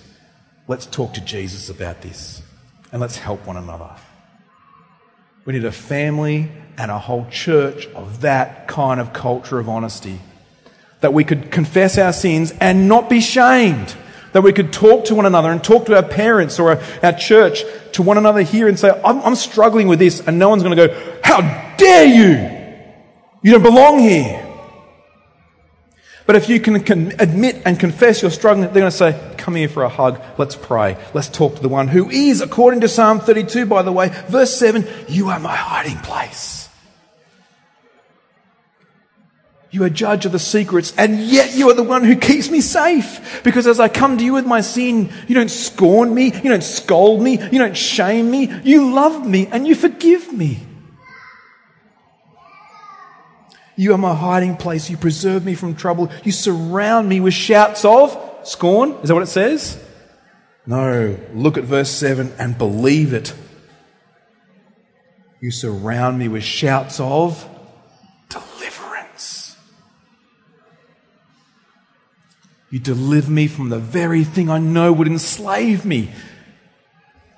Let's 0.67 0.85
talk 0.85 1.13
to 1.15 1.21
Jesus 1.21 1.69
about 1.69 2.01
this 2.01 2.43
and 2.91 3.01
let's 3.01 3.17
help 3.17 3.47
one 3.47 3.57
another. 3.57 3.89
We 5.45 5.53
need 5.53 5.65
a 5.65 5.71
family 5.71 6.51
and 6.79 6.89
a 6.89 6.97
whole 6.97 7.27
church 7.29 7.87
of 7.87 8.21
that 8.21 8.67
kind 8.67 9.01
of 9.01 9.11
culture 9.11 9.59
of 9.59 9.67
honesty. 9.67 10.19
That 11.01 11.13
we 11.13 11.25
could 11.25 11.51
confess 11.51 11.97
our 11.97 12.13
sins 12.13 12.53
and 12.59 12.87
not 12.87 13.09
be 13.09 13.19
shamed. 13.19 13.95
That 14.31 14.41
we 14.43 14.53
could 14.53 14.71
talk 14.71 15.05
to 15.05 15.15
one 15.15 15.25
another 15.25 15.51
and 15.51 15.61
talk 15.61 15.87
to 15.87 15.95
our 15.95 16.03
parents 16.03 16.57
or 16.57 16.81
our 17.03 17.13
church 17.13 17.63
to 17.93 18.01
one 18.01 18.17
another 18.17 18.41
here 18.41 18.67
and 18.67 18.79
say, 18.79 18.89
I'm, 19.03 19.21
I'm 19.21 19.35
struggling 19.35 19.87
with 19.87 19.99
this. 19.99 20.21
And 20.25 20.39
no 20.39 20.49
one's 20.49 20.63
going 20.63 20.77
to 20.77 20.87
go, 20.87 21.19
How 21.23 21.41
dare 21.77 22.05
you? 22.05 22.57
You 23.41 23.51
don't 23.51 23.63
belong 23.63 23.99
here. 23.99 24.45
But 26.25 26.35
if 26.35 26.47
you 26.47 26.59
can, 26.59 26.81
can, 26.83 27.19
admit 27.19 27.63
and 27.65 27.79
confess 27.79 28.21
you're 28.21 28.31
struggling, 28.31 28.67
they're 28.71 28.81
going 28.81 28.91
to 28.91 28.91
say, 28.91 29.19
Come 29.37 29.55
here 29.55 29.67
for 29.67 29.83
a 29.83 29.89
hug. 29.89 30.21
Let's 30.37 30.55
pray. 30.55 30.97
Let's 31.13 31.27
talk 31.27 31.55
to 31.55 31.61
the 31.61 31.69
one 31.69 31.89
who 31.89 32.09
is, 32.09 32.39
according 32.39 32.81
to 32.81 32.87
Psalm 32.87 33.19
32, 33.19 33.65
by 33.65 33.81
the 33.81 33.91
way, 33.91 34.09
verse 34.27 34.55
7, 34.55 34.87
You 35.09 35.29
are 35.29 35.39
my 35.39 35.55
hiding 35.55 35.97
place. 35.97 36.58
You 39.71 39.83
are 39.83 39.89
judge 39.89 40.25
of 40.25 40.31
the 40.31 40.39
secrets, 40.39 40.93
and 40.97 41.19
yet 41.19 41.55
you 41.55 41.69
are 41.69 41.75
the 41.75 41.83
one 41.83 42.03
who 42.03 42.15
keeps 42.15 42.49
me 42.49 42.59
safe. 42.59 43.41
Because 43.43 43.67
as 43.67 43.79
I 43.79 43.87
come 43.87 44.17
to 44.17 44.23
you 44.23 44.33
with 44.33 44.45
my 44.45 44.61
sin, 44.61 45.11
you 45.27 45.35
don't 45.35 45.51
scorn 45.51 46.13
me, 46.13 46.33
you 46.33 46.49
don't 46.49 46.63
scold 46.63 47.21
me, 47.21 47.39
you 47.39 47.59
don't 47.59 47.77
shame 47.77 48.31
me, 48.31 48.51
you 48.63 48.91
love 48.93 49.27
me 49.27 49.47
and 49.47 49.67
you 49.67 49.75
forgive 49.75 50.33
me. 50.33 50.65
You 53.75 53.93
are 53.93 53.97
my 53.97 54.13
hiding 54.13 54.57
place. 54.57 54.89
You 54.89 54.97
preserve 54.97 55.45
me 55.45 55.55
from 55.55 55.73
trouble. 55.73 56.11
You 56.25 56.33
surround 56.33 57.07
me 57.07 57.21
with 57.21 57.33
shouts 57.33 57.85
of 57.85 58.17
scorn. 58.43 58.91
Is 59.03 59.07
that 59.07 59.13
what 59.13 59.23
it 59.23 59.27
says? 59.27 59.81
No. 60.65 61.15
Look 61.33 61.57
at 61.57 61.63
verse 61.63 61.89
7 61.89 62.33
and 62.37 62.57
believe 62.57 63.13
it. 63.13 63.33
You 65.39 65.51
surround 65.51 66.19
me 66.19 66.27
with 66.27 66.43
shouts 66.43 66.99
of 66.99 67.47
You 72.71 72.79
deliver 72.79 73.31
me 73.31 73.47
from 73.47 73.69
the 73.69 73.79
very 73.79 74.23
thing 74.23 74.49
I 74.49 74.59
know 74.59 74.93
would 74.93 75.07
enslave 75.07 75.85
me. 75.85 76.11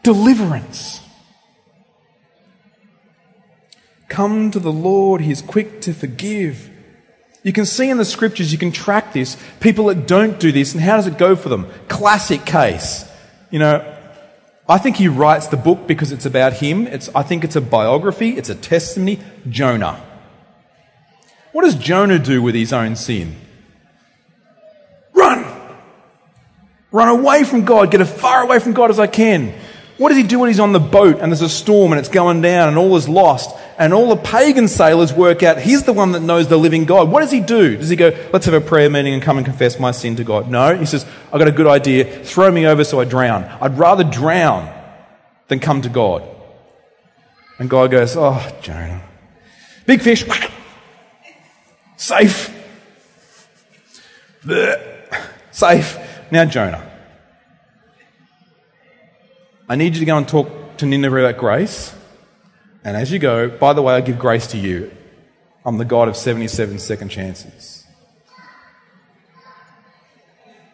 Deliverance. 0.04 1.02
Come 4.10 4.52
to 4.52 4.60
the 4.60 4.72
Lord, 4.72 5.22
He 5.22 5.32
is 5.32 5.42
quick 5.42 5.82
to 5.82 5.94
forgive. 5.94 6.70
You 7.44 7.54
can 7.54 7.66
see 7.66 7.90
in 7.90 7.98
the 7.98 8.06
scriptures, 8.06 8.52
you 8.52 8.58
can 8.58 8.72
track 8.72 9.14
this, 9.14 9.38
people 9.60 9.86
that 9.86 10.06
don't 10.06 10.40
do 10.40 10.52
this, 10.52 10.74
and 10.74 10.84
how 10.84 10.98
does 10.98 11.08
it 11.08 11.18
go 11.18 11.36
for 11.36 11.50
them? 11.50 11.68
Classic 11.88 12.46
case. 12.46 13.06
You 13.50 13.60
know, 13.60 13.98
I 14.70 14.78
think 14.78 14.98
he 14.98 15.08
writes 15.08 15.48
the 15.48 15.58
book 15.58 15.88
because 15.88 16.12
it's 16.12 16.26
about 16.26 16.54
him. 16.54 16.88
It's, 16.88 17.10
I 17.16 17.24
think 17.24 17.44
it's 17.44 17.56
a 17.56 17.62
biography, 17.62 18.38
it's 18.38 18.50
a 18.50 18.56
testimony. 18.56 19.20
Jonah. 19.50 20.02
What 21.52 21.64
does 21.64 21.76
Jonah 21.76 22.20
do 22.20 22.42
with 22.42 22.56
his 22.56 22.72
own 22.72 22.96
sin? 22.96 23.36
Run! 25.14 25.46
Run 26.92 27.08
away 27.08 27.44
from 27.44 27.64
God, 27.64 27.90
get 27.92 28.02
as 28.02 28.12
far 28.12 28.44
away 28.44 28.60
from 28.60 28.74
God 28.74 28.90
as 28.90 29.00
I 29.00 29.08
can. 29.08 29.54
What 29.98 30.10
does 30.10 30.18
he 30.18 30.24
do 30.24 30.40
when 30.40 30.50
he's 30.50 30.60
on 30.60 30.74
the 30.74 30.80
boat 30.80 31.20
and 31.20 31.32
there's 31.32 31.44
a 31.44 31.50
storm 31.50 31.92
and 31.92 32.00
it's 32.00 32.10
going 32.10 32.42
down 32.42 32.70
and 32.70 32.78
all 32.78 32.96
is 32.98 33.08
lost 33.08 33.56
and 33.78 33.94
all 33.94 34.10
the 34.10 34.16
pagan 34.16 34.68
sailors 34.68 35.14
work 35.14 35.44
out 35.44 35.60
he's 35.60 35.84
the 35.84 35.94
one 35.94 36.14
that 36.14 36.22
knows 36.22 36.48
the 36.48 36.58
living 36.58 36.86
God? 36.86 37.12
What 37.12 37.22
does 37.22 37.30
he 37.30 37.40
do? 37.40 37.78
Does 37.78 37.90
he 37.90 37.96
go, 37.96 38.10
let's 38.34 38.46
have 38.46 38.56
a 38.56 38.62
prayer 38.62 38.90
meeting 38.90 39.14
and 39.14 39.22
come 39.22 39.38
and 39.38 39.46
confess 39.46 39.80
my 39.80 39.92
sin 39.92 40.16
to 40.16 40.24
God? 40.24 40.50
No. 40.50 40.76
He 40.76 40.88
says, 40.88 41.06
I've 41.32 41.38
got 41.38 41.48
a 41.48 41.52
good 41.52 41.68
idea. 41.68 42.24
Throw 42.24 42.52
me 42.52 42.66
over 42.66 42.84
so 42.84 43.00
I 43.00 43.06
drown. 43.06 43.44
I'd 43.62 43.78
rather 43.78 44.04
drown 44.04 44.74
than 45.50 45.60
come 45.60 45.84
to 45.84 45.90
God. 45.90 46.28
And 47.60 47.70
God 47.70 47.92
goes, 47.92 48.18
oh, 48.18 48.58
Jonah. 48.64 49.04
Big 49.86 50.02
fish. 50.02 50.26
Safe. 51.98 52.50
Safe. 55.52 56.01
Now, 56.32 56.46
Jonah. 56.46 56.90
I 59.68 59.76
need 59.76 59.94
you 59.94 60.00
to 60.00 60.06
go 60.06 60.18
and 60.18 60.28
talk 60.28 60.78
to 60.78 60.86
Nineveh 60.86 61.26
about 61.26 61.38
grace. 61.38 61.94
And 62.86 62.96
as 62.96 63.12
you 63.12 63.20
go, 63.20 63.50
by 63.50 63.74
the 63.74 63.82
way, 63.82 63.94
I 63.94 64.02
give 64.02 64.18
grace 64.18 64.48
to 64.48 64.58
you. 64.58 64.92
I'm 65.66 65.78
the 65.78 65.86
God 65.86 66.08
of 66.08 66.16
77 66.16 66.80
second 66.80 67.10
chances. 67.10 67.86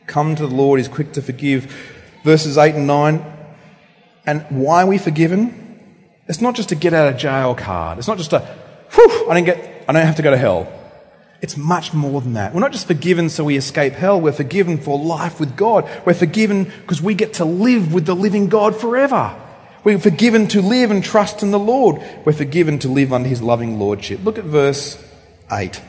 Come 0.05 0.35
to 0.35 0.47
the 0.47 0.55
Lord, 0.55 0.79
He's 0.79 0.87
quick 0.87 1.11
to 1.13 1.21
forgive. 1.21 1.75
Verses 2.23 2.57
8 2.57 2.75
and 2.75 2.87
9. 2.87 3.25
And 4.27 4.45
why 4.49 4.83
are 4.83 4.87
we 4.87 4.99
forgiven? 4.99 5.97
It's 6.27 6.39
not 6.39 6.55
just 6.55 6.71
a 6.71 6.75
get 6.75 6.93
out 6.93 7.11
of 7.11 7.19
jail 7.19 7.55
card. 7.55 7.97
It's 7.97 8.07
not 8.07 8.17
just 8.17 8.31
a, 8.31 8.39
whew, 8.91 9.29
I 9.29 9.33
don't 9.33 9.43
get, 9.43 9.85
I 9.87 9.93
don't 9.93 10.05
have 10.05 10.15
to 10.17 10.21
go 10.21 10.31
to 10.31 10.37
hell. 10.37 10.71
It's 11.41 11.55
much 11.55 11.93
more 11.93 12.19
than 12.19 12.33
that. 12.33 12.53
We're 12.53 12.61
not 12.61 12.71
just 12.71 12.87
forgiven 12.87 13.29
so 13.29 13.43
we 13.43 13.57
escape 13.57 13.93
hell. 13.93 14.19
We're 14.19 14.31
forgiven 14.31 14.79
for 14.79 14.97
life 14.97 15.39
with 15.39 15.55
God. 15.55 15.87
We're 16.05 16.13
forgiven 16.13 16.63
because 16.63 17.01
we 17.01 17.13
get 17.13 17.33
to 17.35 17.45
live 17.45 17.93
with 17.93 18.05
the 18.05 18.15
living 18.15 18.47
God 18.49 18.75
forever. 18.75 19.35
We're 19.83 19.99
forgiven 19.99 20.47
to 20.49 20.61
live 20.61 20.89
and 20.91 21.03
trust 21.03 21.43
in 21.43 21.51
the 21.51 21.59
Lord. 21.59 22.01
We're 22.25 22.33
forgiven 22.33 22.79
to 22.79 22.87
live 22.87 23.13
under 23.13 23.29
his 23.29 23.41
loving 23.41 23.79
lordship. 23.79 24.23
Look 24.23 24.37
at 24.37 24.43
verse 24.43 25.01
8. 25.51 25.81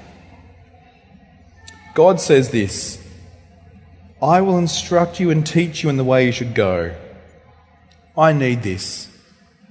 God 1.95 2.21
says 2.21 2.51
this 2.51 3.03
I 4.21 4.41
will 4.41 4.59
instruct 4.59 5.19
you 5.19 5.31
and 5.31 5.47
teach 5.47 5.83
you 5.83 5.89
in 5.89 5.97
the 5.97 6.05
way 6.05 6.27
you 6.27 6.33
should 6.33 6.55
go. 6.55 6.95
I 8.17 8.33
need 8.33 8.63
this 8.63 9.09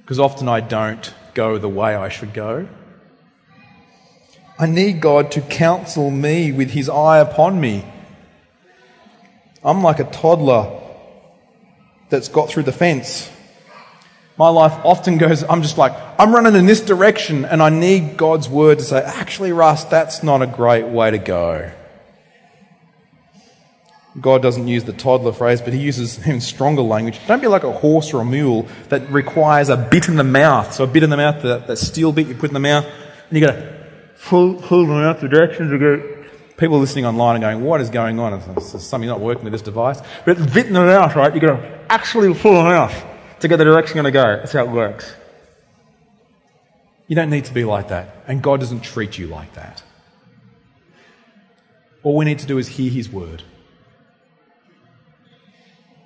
because 0.02 0.20
often 0.20 0.48
I 0.48 0.62
don't 0.62 1.13
go 1.34 1.58
the 1.58 1.70
way 1.70 1.96
I 1.96 2.10
should 2.10 2.34
go. 2.34 2.68
I 4.60 4.65
need 4.65 5.02
God 5.02 5.32
to 5.32 5.41
counsel 5.41 6.10
me 6.10 6.52
with 6.52 6.72
his 6.72 6.89
eye 6.89 7.20
upon 7.20 7.62
me. 7.62 7.86
I'm 9.63 9.84
like 9.84 10.00
a 10.00 10.06
toddler 10.06 10.82
that's 12.10 12.28
got 12.28 12.50
through 12.50 12.63
the 12.63 12.72
fence. 12.72 13.30
My 14.38 14.50
life 14.50 14.74
often 14.84 15.17
goes, 15.17 15.43
I'm 15.43 15.62
just 15.62 15.78
like, 15.78 15.93
I'm 16.20 16.34
running 16.34 16.56
in 16.56 16.65
this 16.65 16.82
direction, 16.82 17.43
and 17.46 17.62
I 17.62 17.70
need 17.70 18.17
God's 18.17 18.48
word 18.48 18.80
to 18.80 18.84
say, 18.84 19.00
actually, 19.00 19.52
Russ, 19.52 19.84
that's 19.84 20.24
not 20.24 20.41
a 20.41 20.48
great 20.48 20.86
way 20.86 21.12
to 21.12 21.17
go. 21.17 21.72
God 24.20 24.41
doesn't 24.41 24.67
use 24.67 24.84
the 24.84 24.93
toddler 24.93 25.34
phrase, 25.34 25.62
but 25.62 25.74
he 25.74 25.80
uses 25.80 26.20
even 26.20 26.41
stronger 26.41 26.82
language. 26.82 27.20
Don't 27.28 27.41
be 27.41 27.48
like 27.48 27.63
a 27.63 27.72
horse 27.72 28.13
or 28.13 28.22
a 28.22 28.26
mule 28.26 28.67
that 28.89 29.08
requires 29.12 29.70
a 29.70 29.78
bit 29.78 30.08
in 30.08 30.15
the 30.15 30.24
mouth. 30.24 30.74
So, 30.74 30.84
a 30.84 30.88
bit 30.88 31.04
in 31.04 31.10
the 31.10 31.17
mouth, 31.17 31.43
that, 31.43 31.78
steel 31.78 32.12
bit 32.12 32.28
you 32.28 32.36
put 32.36 32.50
in 32.50 32.56
the 32.56 32.60
mouth, 32.60 32.86
and 32.86 33.39
you 33.39 33.46
got 33.46 33.77
to 34.17 34.23
pull, 34.25 34.56
pull 34.56 34.86
them 34.86 34.97
out 34.97 35.19
the 35.19 35.27
directions 35.27 35.71
to 35.71 35.77
go. 35.77 36.13
People 36.58 36.80
listening 36.80 37.06
online 37.06 37.38
are 37.38 37.53
going, 37.53 37.63
what 37.63 37.82
is 37.82 37.89
going 37.89 38.19
on? 38.19 38.34
It's, 38.58 38.84
something 38.84 39.08
not 39.08 39.19
working 39.19 39.43
with 39.43 39.53
this 39.53 39.62
device. 39.62 40.01
But 40.25 40.39
it's 40.39 40.53
fitting 40.53 40.75
it 40.75 40.89
out, 40.89 41.15
right? 41.15 41.34
You've 41.34 41.41
got 41.41 41.58
to 41.58 41.86
actually 41.91 42.34
pull 42.34 42.53
them 42.53 42.65
out 42.65 42.93
to 43.39 43.47
get 43.47 43.58
the 43.58 43.63
direction 43.63 43.97
you're 43.97 44.03
going 44.03 44.13
to 44.13 44.19
go. 44.19 44.38
That's 44.38 44.53
how 44.53 44.63
it 44.63 44.69
works. 44.69 45.13
You 47.08 47.15
don't 47.15 47.30
need 47.30 47.45
to 47.45 47.53
be 47.53 47.63
like 47.63 47.89
that. 47.89 48.23
And 48.27 48.41
God 48.41 48.60
doesn't 48.60 48.82
treat 48.82 49.17
you 49.17 49.27
like 49.27 49.53
that. 49.53 49.84
All 52.03 52.15
we 52.15 52.25
need 52.25 52.39
to 52.39 52.45
do 52.45 52.58
is 52.58 52.67
hear 52.69 52.91
His 52.91 53.10
word. 53.10 53.43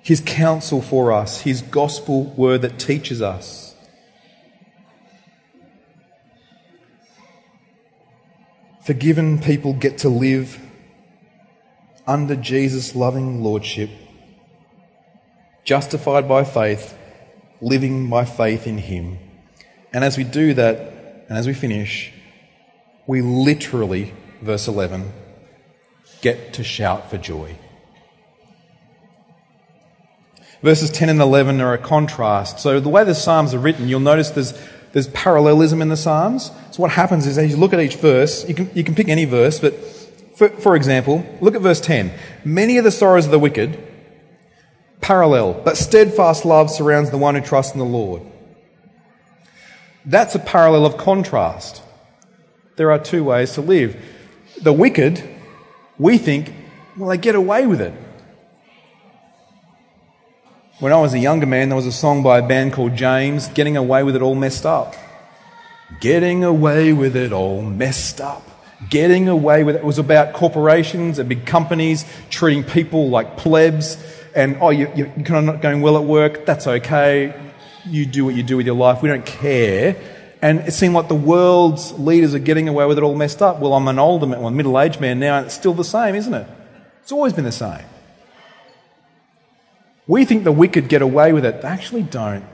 His 0.02 0.20
counsel 0.20 0.82
for 0.82 1.12
us, 1.12 1.42
His 1.42 1.62
gospel 1.62 2.24
word 2.24 2.62
that 2.62 2.78
teaches 2.78 3.22
us. 3.22 3.71
Forgiven 8.84 9.38
people 9.38 9.74
get 9.74 9.98
to 9.98 10.08
live 10.08 10.60
under 12.06 12.34
Jesus' 12.34 12.96
loving 12.96 13.42
lordship, 13.42 13.90
justified 15.64 16.28
by 16.28 16.42
faith, 16.42 16.98
living 17.60 18.10
by 18.10 18.24
faith 18.24 18.66
in 18.66 18.78
Him. 18.78 19.18
And 19.92 20.02
as 20.02 20.18
we 20.18 20.24
do 20.24 20.52
that, 20.54 21.26
and 21.28 21.38
as 21.38 21.46
we 21.46 21.54
finish, 21.54 22.12
we 23.06 23.22
literally, 23.22 24.12
verse 24.40 24.66
11, 24.66 25.12
get 26.20 26.52
to 26.54 26.64
shout 26.64 27.08
for 27.08 27.18
joy. 27.18 27.56
Verses 30.60 30.90
10 30.90 31.08
and 31.08 31.20
11 31.20 31.60
are 31.60 31.74
a 31.74 31.78
contrast. 31.78 32.60
So, 32.60 32.80
the 32.80 32.88
way 32.88 33.04
the 33.04 33.14
Psalms 33.14 33.54
are 33.54 33.58
written, 33.58 33.88
you'll 33.88 34.00
notice 34.00 34.30
there's 34.30 34.52
there's 34.92 35.08
parallelism 35.08 35.80
in 35.80 35.88
the 35.88 35.96
Psalms. 35.96 36.50
So 36.70 36.82
what 36.82 36.90
happens 36.92 37.26
is 37.26 37.38
as 37.38 37.50
you 37.50 37.56
look 37.56 37.72
at 37.72 37.80
each 37.80 37.96
verse, 37.96 38.46
you 38.48 38.54
can, 38.54 38.70
you 38.74 38.84
can 38.84 38.94
pick 38.94 39.08
any 39.08 39.24
verse, 39.24 39.58
but 39.58 39.74
for, 40.36 40.48
for 40.48 40.76
example, 40.76 41.24
look 41.40 41.54
at 41.54 41.62
verse 41.62 41.80
10. 41.80 42.12
Many 42.44 42.78
of 42.78 42.84
the 42.84 42.90
sorrows 42.90 43.24
of 43.24 43.30
the 43.30 43.38
wicked, 43.38 43.82
parallel, 45.00 45.54
but 45.64 45.76
steadfast 45.76 46.44
love 46.44 46.70
surrounds 46.70 47.10
the 47.10 47.18
one 47.18 47.34
who 47.34 47.40
trusts 47.40 47.72
in 47.72 47.78
the 47.78 47.84
Lord. 47.84 48.22
That's 50.04 50.34
a 50.34 50.38
parallel 50.38 50.84
of 50.84 50.96
contrast. 50.96 51.82
There 52.76 52.90
are 52.90 52.98
two 52.98 53.24
ways 53.24 53.52
to 53.54 53.60
live. 53.60 53.96
The 54.60 54.72
wicked, 54.72 55.22
we 55.98 56.18
think, 56.18 56.52
well, 56.96 57.08
they 57.08 57.18
get 57.18 57.34
away 57.34 57.66
with 57.66 57.80
it. 57.80 57.94
When 60.82 60.92
I 60.92 61.00
was 61.00 61.14
a 61.14 61.18
younger 61.20 61.46
man, 61.46 61.68
there 61.68 61.76
was 61.76 61.86
a 61.86 61.92
song 61.92 62.24
by 62.24 62.40
a 62.40 62.42
band 62.42 62.72
called 62.72 62.96
James, 62.96 63.46
Getting 63.46 63.76
Away 63.76 64.02
with 64.02 64.16
It 64.16 64.22
All 64.22 64.34
Messed 64.34 64.66
Up. 64.66 64.96
Getting 66.00 66.42
away 66.42 66.92
with 66.92 67.14
it 67.14 67.30
all 67.30 67.62
messed 67.62 68.20
up. 68.20 68.42
Getting 68.90 69.28
away 69.28 69.62
with 69.62 69.76
it. 69.76 69.78
It 69.78 69.84
was 69.84 70.00
about 70.00 70.32
corporations 70.32 71.20
and 71.20 71.28
big 71.28 71.46
companies 71.46 72.04
treating 72.30 72.64
people 72.64 73.10
like 73.10 73.36
plebs. 73.36 73.96
And, 74.34 74.56
oh, 74.60 74.70
you, 74.70 74.90
you're 74.96 75.06
kind 75.06 75.36
of 75.36 75.44
not 75.44 75.62
going 75.62 75.82
well 75.82 75.96
at 75.96 76.02
work. 76.02 76.46
That's 76.46 76.66
okay. 76.66 77.32
You 77.86 78.04
do 78.04 78.24
what 78.24 78.34
you 78.34 78.42
do 78.42 78.56
with 78.56 78.66
your 78.66 78.74
life. 78.74 79.02
We 79.02 79.08
don't 79.08 79.24
care. 79.24 79.94
And 80.42 80.62
it 80.62 80.72
seemed 80.72 80.94
like 80.94 81.06
the 81.06 81.14
world's 81.14 81.92
leaders 81.92 82.34
are 82.34 82.40
getting 82.40 82.66
away 82.66 82.86
with 82.86 82.98
it 82.98 83.04
all 83.04 83.14
messed 83.14 83.40
up. 83.40 83.60
Well, 83.60 83.74
I'm 83.74 83.86
an 83.86 84.00
older 84.00 84.26
man, 84.26 84.40
well, 84.40 84.50
middle 84.50 84.80
aged 84.80 85.00
man 85.00 85.20
now, 85.20 85.36
and 85.36 85.46
it's 85.46 85.54
still 85.54 85.74
the 85.74 85.84
same, 85.84 86.16
isn't 86.16 86.34
it? 86.34 86.48
It's 87.02 87.12
always 87.12 87.34
been 87.34 87.44
the 87.44 87.52
same. 87.52 87.84
We 90.06 90.24
think 90.24 90.44
the 90.44 90.52
wicked 90.52 90.88
get 90.88 91.02
away 91.02 91.32
with 91.32 91.44
it. 91.44 91.62
They 91.62 91.68
actually 91.68 92.02
don't. 92.02 92.44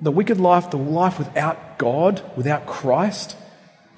The 0.00 0.10
wicked 0.10 0.40
life, 0.40 0.70
the 0.70 0.78
life 0.78 1.18
without 1.18 1.78
God, 1.78 2.22
without 2.36 2.66
Christ, 2.66 3.36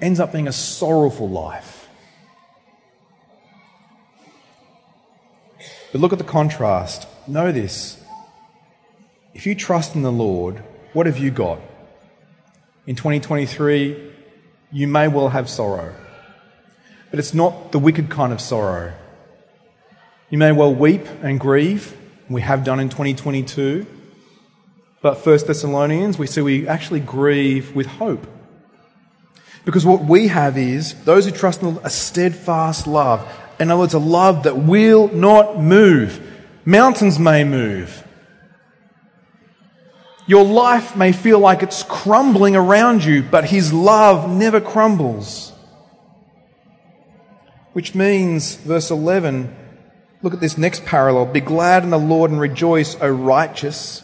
ends 0.01 0.19
up 0.19 0.31
being 0.31 0.47
a 0.47 0.53
sorrowful 0.53 1.29
life. 1.29 1.89
But 5.91 6.01
look 6.01 6.13
at 6.13 6.19
the 6.19 6.25
contrast. 6.25 7.07
Know 7.27 7.51
this. 7.51 8.01
If 9.33 9.45
you 9.45 9.55
trust 9.55 9.95
in 9.95 10.01
the 10.01 10.11
Lord, 10.11 10.63
what 10.93 11.05
have 11.05 11.17
you 11.17 11.31
got? 11.31 11.59
In 12.85 12.95
2023, 12.95 14.13
you 14.71 14.87
may 14.87 15.07
well 15.07 15.29
have 15.29 15.49
sorrow. 15.49 15.95
But 17.09 17.19
it's 17.19 17.33
not 17.33 17.71
the 17.71 17.79
wicked 17.79 18.09
kind 18.09 18.33
of 18.33 18.41
sorrow. 18.41 18.93
You 20.29 20.37
may 20.37 20.51
well 20.51 20.73
weep 20.73 21.07
and 21.23 21.39
grieve, 21.39 21.95
we 22.29 22.41
have 22.41 22.63
done 22.63 22.79
in 22.79 22.89
2022. 22.89 23.85
But 25.01 25.15
First 25.15 25.47
Thessalonians, 25.47 26.17
we 26.17 26.27
see 26.27 26.41
we 26.41 26.67
actually 26.67 26.99
grieve 26.99 27.75
with 27.75 27.87
hope. 27.87 28.27
Because 29.65 29.85
what 29.85 30.05
we 30.05 30.27
have 30.27 30.57
is 30.57 30.93
those 31.03 31.25
who 31.25 31.31
trust 31.31 31.61
in 31.61 31.79
a 31.83 31.89
steadfast 31.89 32.87
love. 32.87 33.27
In 33.59 33.71
other 33.71 33.79
words, 33.79 33.93
a 33.93 33.99
love 33.99 34.43
that 34.43 34.57
will 34.57 35.09
not 35.09 35.59
move. 35.59 36.21
Mountains 36.65 37.19
may 37.19 37.43
move. 37.43 38.05
Your 40.27 40.45
life 40.45 40.95
may 40.95 41.11
feel 41.11 41.39
like 41.39 41.63
it's 41.63 41.83
crumbling 41.83 42.55
around 42.55 43.03
you, 43.03 43.23
but 43.23 43.45
His 43.45 43.73
love 43.73 44.29
never 44.29 44.61
crumbles. 44.61 45.51
Which 47.73 47.95
means, 47.95 48.55
verse 48.55 48.91
11, 48.91 49.55
look 50.21 50.33
at 50.33 50.39
this 50.39 50.57
next 50.57 50.85
parallel. 50.85 51.25
Be 51.25 51.41
glad 51.41 51.83
in 51.83 51.89
the 51.89 51.99
Lord 51.99 52.31
and 52.31 52.39
rejoice, 52.39 52.95
O 53.01 53.09
righteous. 53.09 54.03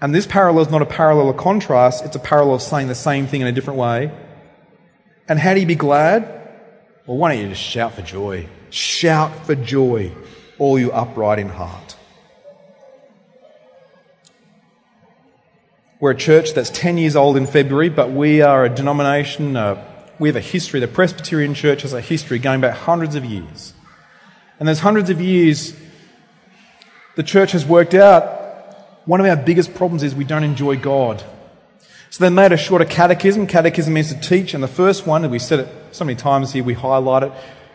And 0.00 0.14
this 0.14 0.26
parallel 0.26 0.62
is 0.62 0.70
not 0.70 0.82
a 0.82 0.86
parallel 0.86 1.30
of 1.30 1.36
contrast, 1.36 2.04
it's 2.04 2.16
a 2.16 2.20
parallel 2.20 2.56
of 2.56 2.62
saying 2.62 2.88
the 2.88 2.94
same 2.94 3.26
thing 3.26 3.40
in 3.40 3.46
a 3.46 3.52
different 3.52 3.78
way. 3.78 4.12
And 5.28 5.38
how 5.38 5.54
do 5.54 5.60
you 5.60 5.66
be 5.66 5.74
glad? 5.74 6.22
Well, 7.06 7.16
why 7.16 7.32
don't 7.34 7.42
you 7.42 7.48
just 7.48 7.62
shout 7.62 7.94
for 7.94 8.02
joy? 8.02 8.46
Shout 8.70 9.46
for 9.46 9.54
joy, 9.54 10.12
all 10.58 10.78
you 10.78 10.92
upright 10.92 11.38
in 11.38 11.48
heart. 11.48 11.96
We're 15.98 16.10
a 16.10 16.16
church 16.16 16.52
that's 16.52 16.68
10 16.70 16.98
years 16.98 17.16
old 17.16 17.38
in 17.38 17.46
February, 17.46 17.88
but 17.88 18.10
we 18.10 18.42
are 18.42 18.66
a 18.66 18.68
denomination, 18.68 19.56
uh, 19.56 19.82
we 20.18 20.28
have 20.28 20.36
a 20.36 20.40
history. 20.40 20.78
The 20.78 20.88
Presbyterian 20.88 21.54
Church 21.54 21.82
has 21.82 21.94
a 21.94 22.02
history 22.02 22.38
going 22.38 22.60
back 22.60 22.76
hundreds 22.76 23.14
of 23.14 23.24
years. 23.24 23.72
And 24.58 24.66
there's 24.66 24.80
hundreds 24.80 25.10
of 25.10 25.20
years, 25.20 25.74
the 27.14 27.22
church 27.22 27.52
has 27.52 27.64
worked 27.64 27.94
out 27.94 28.36
one 29.06 29.20
of 29.20 29.26
our 29.26 29.36
biggest 29.36 29.72
problems 29.74 30.02
is 30.02 30.16
we 30.16 30.24
don't 30.24 30.42
enjoy 30.42 30.76
God. 30.76 31.22
So 32.10 32.24
they 32.24 32.30
made 32.30 32.50
a 32.50 32.56
shorter 32.56 32.84
catechism. 32.84 33.46
Catechism 33.46 33.92
means 33.94 34.12
to 34.12 34.20
teach, 34.20 34.52
and 34.52 34.62
the 34.62 34.68
first 34.68 35.06
one, 35.06 35.22
and 35.22 35.30
we 35.30 35.38
said 35.38 35.60
it 35.60 35.68
so 35.92 36.04
many 36.04 36.16
times 36.16 36.52
here, 36.52 36.64
we 36.64 36.74
highlight 36.74 37.22
it. 37.22 37.32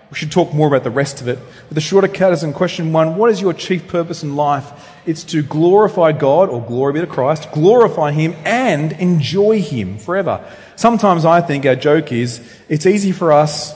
We 0.09 0.17
should 0.17 0.31
talk 0.31 0.53
more 0.53 0.67
about 0.67 0.83
the 0.83 0.89
rest 0.91 1.21
of 1.21 1.29
it. 1.29 1.39
But 1.69 1.75
the 1.75 1.81
shorter 1.81 2.09
catechism, 2.09 2.51
question 2.51 2.91
one, 2.91 3.15
what 3.15 3.29
is 3.29 3.39
your 3.39 3.53
chief 3.53 3.87
purpose 3.87 4.23
in 4.23 4.35
life? 4.35 4.89
It's 5.05 5.23
to 5.25 5.41
glorify 5.41 6.11
God, 6.11 6.49
or 6.49 6.61
glory 6.61 6.93
be 6.93 6.99
to 6.99 7.07
Christ, 7.07 7.49
glorify 7.53 8.11
Him 8.11 8.35
and 8.43 8.91
enjoy 8.93 9.61
Him 9.61 9.99
forever. 9.99 10.43
Sometimes 10.75 11.23
I 11.23 11.39
think 11.39 11.65
our 11.65 11.77
joke 11.77 12.11
is 12.11 12.41
it's 12.67 12.85
easy 12.85 13.13
for 13.13 13.31
us 13.31 13.73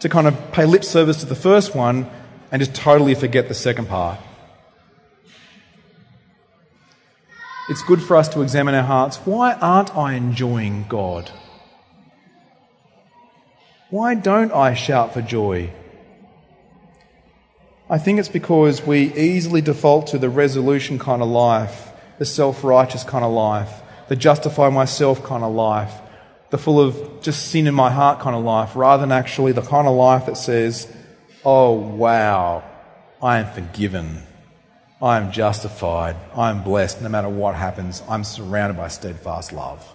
to 0.00 0.08
kind 0.08 0.26
of 0.26 0.50
pay 0.50 0.66
lip 0.66 0.82
service 0.82 1.18
to 1.18 1.26
the 1.26 1.36
first 1.36 1.76
one 1.76 2.10
and 2.50 2.60
just 2.60 2.74
totally 2.74 3.14
forget 3.14 3.48
the 3.48 3.54
second 3.54 3.88
part. 3.88 4.18
It's 7.68 7.82
good 7.82 8.00
for 8.00 8.16
us 8.16 8.28
to 8.28 8.42
examine 8.42 8.74
our 8.74 8.84
hearts. 8.84 9.16
Why 9.18 9.54
aren't 9.54 9.96
I 9.96 10.14
enjoying 10.14 10.86
God? 10.88 11.30
Why 13.90 14.14
don't 14.14 14.52
I 14.52 14.74
shout 14.74 15.12
for 15.12 15.22
joy? 15.22 15.72
I 17.88 17.98
think 17.98 18.18
it's 18.18 18.28
because 18.28 18.82
we 18.84 19.12
easily 19.14 19.60
default 19.60 20.08
to 20.08 20.18
the 20.18 20.28
resolution 20.28 20.98
kind 20.98 21.22
of 21.22 21.28
life, 21.28 21.92
the 22.18 22.24
self 22.24 22.64
righteous 22.64 23.04
kind 23.04 23.24
of 23.24 23.32
life, 23.32 23.82
the 24.08 24.16
justify 24.16 24.70
myself 24.70 25.22
kind 25.24 25.44
of 25.44 25.52
life, 25.54 25.92
the 26.50 26.58
full 26.58 26.80
of 26.80 27.20
just 27.20 27.48
sin 27.48 27.66
in 27.66 27.74
my 27.74 27.90
heart 27.90 28.20
kind 28.20 28.34
of 28.34 28.44
life, 28.44 28.74
rather 28.74 29.00
than 29.00 29.12
actually 29.12 29.52
the 29.52 29.62
kind 29.62 29.86
of 29.86 29.94
life 29.94 30.26
that 30.26 30.36
says, 30.36 30.92
oh 31.46 31.70
wow, 31.70 32.64
I 33.22 33.38
am 33.38 33.52
forgiven. 33.52 34.24
I 35.00 35.16
am 35.16 35.30
justified. 35.30 36.16
I 36.34 36.50
am 36.50 36.64
blessed. 36.64 37.00
No 37.00 37.08
matter 37.08 37.28
what 37.28 37.54
happens, 37.54 38.02
I'm 38.08 38.24
surrounded 38.24 38.76
by 38.76 38.88
steadfast 38.88 39.52
love. 39.52 39.94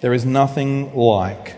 There 0.00 0.14
is 0.14 0.24
nothing 0.24 0.94
like 0.94 1.56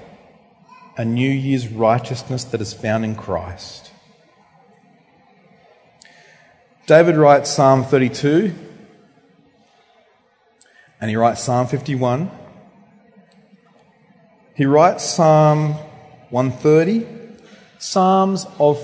a 0.97 1.05
New 1.05 1.31
Year's 1.31 1.69
righteousness 1.69 2.45
that 2.45 2.61
is 2.61 2.73
found 2.73 3.05
in 3.05 3.17
Christ. 3.17 3.91
David 6.87 7.17
writes 7.17 7.51
Psalm 7.51 7.85
32 7.85 8.55
and 11.01 11.11
he 11.11 11.17
writes 11.17 11.43
Psalm 11.43 11.67
51. 11.67 12.31
He 14.55 14.65
writes 14.65 15.05
Psalm 15.05 15.77
130, 16.31 17.07
Psalms 17.79 18.47
of 18.59 18.83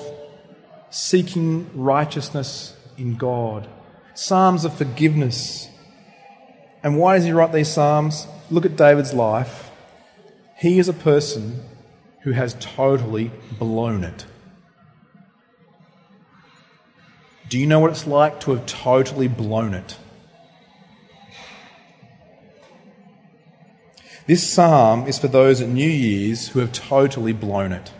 seeking 0.90 1.68
righteousness 1.74 2.76
in 2.96 3.16
God, 3.16 3.68
Psalms 4.14 4.64
of 4.64 4.74
forgiveness. 4.74 5.68
And 6.82 6.98
why 6.98 7.16
does 7.16 7.24
he 7.24 7.32
write 7.32 7.52
these 7.52 7.70
Psalms? 7.70 8.26
Look 8.50 8.64
at 8.64 8.76
David's 8.76 9.14
life. 9.14 9.70
He 10.58 10.78
is 10.78 10.88
a 10.88 10.92
person 10.92 11.62
who 12.22 12.32
has 12.32 12.56
totally 12.60 13.30
blown 13.58 14.04
it. 14.04 14.26
Do 17.48 17.58
you 17.58 17.66
know 17.66 17.80
what 17.80 17.90
it's 17.90 18.06
like 18.06 18.40
to 18.40 18.52
have 18.52 18.66
totally 18.66 19.28
blown 19.28 19.74
it? 19.74 19.98
This 24.26 24.48
psalm 24.50 25.06
is 25.06 25.18
for 25.18 25.28
those 25.28 25.60
at 25.60 25.68
New 25.68 25.88
Year's 25.88 26.48
who 26.48 26.60
have 26.60 26.72
totally 26.72 27.34
blown 27.34 27.72
it. 27.72 27.92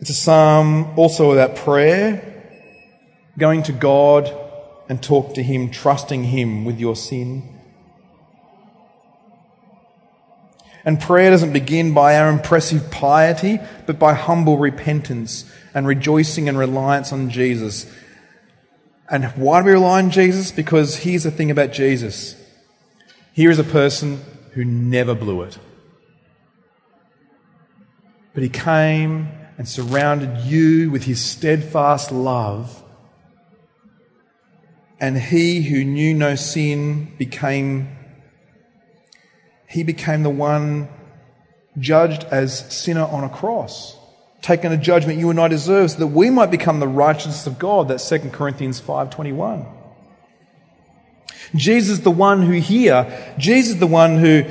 It's 0.00 0.08
a 0.08 0.14
psalm 0.14 0.98
also 0.98 1.32
about 1.32 1.56
prayer, 1.56 2.42
going 3.36 3.62
to 3.64 3.72
God 3.72 4.34
and 4.88 5.02
talk 5.02 5.34
to 5.34 5.42
Him, 5.42 5.70
trusting 5.70 6.24
Him 6.24 6.64
with 6.64 6.78
your 6.78 6.96
sin. 6.96 7.52
And 10.84 10.98
prayer 10.98 11.30
doesn't 11.30 11.52
begin 11.52 11.92
by 11.92 12.16
our 12.16 12.30
impressive 12.30 12.90
piety, 12.90 13.58
but 13.86 13.98
by 13.98 14.14
humble 14.14 14.56
repentance 14.56 15.52
and 15.74 15.86
rejoicing 15.86 16.48
and 16.48 16.56
reliance 16.56 17.12
on 17.12 17.28
Jesus. 17.28 17.92
And 19.10 19.24
why 19.32 19.60
do 19.60 19.66
we 19.66 19.72
rely 19.72 19.98
on 19.98 20.10
Jesus? 20.10 20.50
Because 20.50 20.96
here's 20.96 21.24
the 21.24 21.30
thing 21.30 21.50
about 21.50 21.72
Jesus. 21.72 22.40
Here 23.36 23.50
is 23.50 23.58
a 23.58 23.64
person 23.64 24.22
who 24.52 24.64
never 24.64 25.14
blew 25.14 25.42
it. 25.42 25.58
But 28.32 28.42
he 28.42 28.48
came 28.48 29.28
and 29.58 29.68
surrounded 29.68 30.46
you 30.46 30.90
with 30.90 31.04
his 31.04 31.22
steadfast 31.22 32.10
love. 32.10 32.82
And 34.98 35.18
he 35.18 35.60
who 35.60 35.84
knew 35.84 36.14
no 36.14 36.34
sin 36.34 37.14
became, 37.18 37.94
he 39.68 39.82
became 39.82 40.22
the 40.22 40.30
one 40.30 40.88
judged 41.78 42.24
as 42.30 42.74
sinner 42.74 43.04
on 43.04 43.22
a 43.22 43.28
cross, 43.28 43.98
taken 44.40 44.72
a 44.72 44.78
judgment 44.78 45.18
you 45.18 45.28
and 45.28 45.38
I 45.38 45.48
deserve 45.48 45.90
so 45.90 45.98
that 45.98 46.06
we 46.06 46.30
might 46.30 46.50
become 46.50 46.80
the 46.80 46.88
righteousness 46.88 47.46
of 47.46 47.58
God. 47.58 47.88
That's 47.88 48.08
2 48.08 48.30
Corinthians 48.30 48.80
5.21. 48.80 49.85
Jesus 51.56 52.00
the 52.00 52.10
one 52.10 52.42
who 52.42 52.52
here, 52.52 53.34
Jesus 53.38 53.78
the 53.78 53.86
one 53.86 54.18
who, 54.18 54.44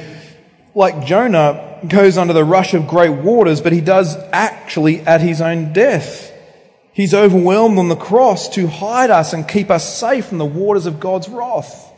like 0.74 1.06
Jonah, 1.06 1.80
goes 1.88 2.18
under 2.18 2.34
the 2.34 2.44
rush 2.44 2.74
of 2.74 2.88
great 2.88 3.10
waters, 3.10 3.62
but 3.62 3.74
he 3.74 3.82
does 3.82 4.16
actually 4.32 5.02
at 5.02 5.22
his 5.22 5.42
own 5.42 5.74
death. 5.74 6.32
He's 6.94 7.14
overwhelmed 7.14 7.78
on 7.78 7.90
the 7.90 7.96
cross 7.96 8.48
to 8.50 8.68
hide 8.68 9.10
us 9.10 9.34
and 9.34 9.48
keep 9.48 9.70
us 9.70 9.98
safe 9.98 10.28
from 10.28 10.38
the 10.38 10.46
waters 10.46 10.86
of 10.86 11.00
God's 11.00 11.28
wrath. 11.28 11.92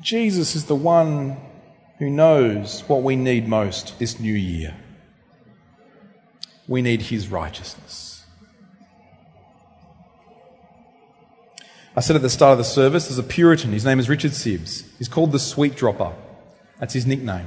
Jesus 0.00 0.54
is 0.54 0.66
the 0.66 0.76
one 0.76 1.36
who 1.98 2.10
knows 2.10 2.82
what 2.86 3.02
we 3.02 3.16
need 3.16 3.48
most 3.48 3.98
this 3.98 4.20
new 4.20 4.32
year. 4.32 4.76
We 6.68 6.82
need 6.82 7.02
his 7.02 7.28
righteousness. 7.28 8.13
I 11.96 12.00
said 12.00 12.16
at 12.16 12.22
the 12.22 12.30
start 12.30 12.52
of 12.52 12.58
the 12.58 12.64
service, 12.64 13.06
there's 13.06 13.18
a 13.18 13.22
Puritan. 13.22 13.70
His 13.70 13.84
name 13.84 14.00
is 14.00 14.08
Richard 14.08 14.32
Sibbes. 14.32 14.84
He's 14.98 15.08
called 15.08 15.30
the 15.30 15.38
Sweet 15.38 15.76
Dropper. 15.76 16.12
That's 16.80 16.94
his 16.94 17.06
nickname. 17.06 17.46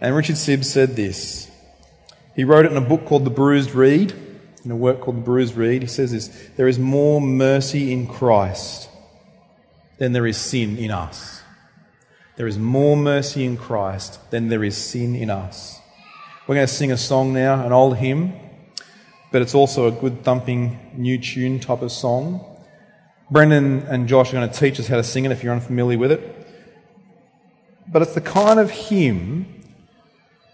And 0.00 0.14
Richard 0.14 0.36
Sibbes 0.36 0.66
said 0.66 0.94
this. 0.94 1.50
He 2.36 2.44
wrote 2.44 2.64
it 2.64 2.70
in 2.70 2.78
a 2.78 2.80
book 2.80 3.04
called 3.04 3.24
The 3.24 3.30
Bruised 3.30 3.74
Reed, 3.74 4.14
in 4.64 4.70
a 4.70 4.76
work 4.76 5.00
called 5.00 5.16
The 5.16 5.22
Bruised 5.22 5.56
Reed. 5.56 5.82
He 5.82 5.88
says 5.88 6.12
this 6.12 6.28
There 6.56 6.68
is 6.68 6.78
more 6.78 7.20
mercy 7.20 7.92
in 7.92 8.06
Christ 8.06 8.88
than 9.98 10.12
there 10.12 10.26
is 10.26 10.36
sin 10.36 10.78
in 10.78 10.92
us. 10.92 11.42
There 12.36 12.46
is 12.46 12.58
more 12.58 12.96
mercy 12.96 13.44
in 13.44 13.56
Christ 13.56 14.30
than 14.30 14.48
there 14.48 14.62
is 14.62 14.76
sin 14.76 15.16
in 15.16 15.30
us. 15.30 15.80
We're 16.46 16.54
going 16.54 16.66
to 16.66 16.72
sing 16.72 16.92
a 16.92 16.96
song 16.96 17.32
now, 17.32 17.66
an 17.66 17.72
old 17.72 17.96
hymn, 17.96 18.34
but 19.32 19.42
it's 19.42 19.54
also 19.54 19.88
a 19.88 19.92
good 19.92 20.22
thumping 20.22 20.92
new 20.96 21.18
tune 21.18 21.58
type 21.58 21.82
of 21.82 21.90
song. 21.90 22.51
Brendan 23.32 23.86
and 23.88 24.08
Josh 24.08 24.28
are 24.28 24.36
going 24.36 24.50
to 24.50 24.54
teach 24.54 24.78
us 24.78 24.86
how 24.86 24.96
to 24.96 25.02
sing 25.02 25.24
it 25.24 25.32
if 25.32 25.42
you're 25.42 25.54
unfamiliar 25.54 25.98
with 25.98 26.12
it. 26.12 26.46
But 27.88 28.02
it's 28.02 28.14
the 28.14 28.20
kind 28.20 28.60
of 28.60 28.70
hymn 28.70 29.62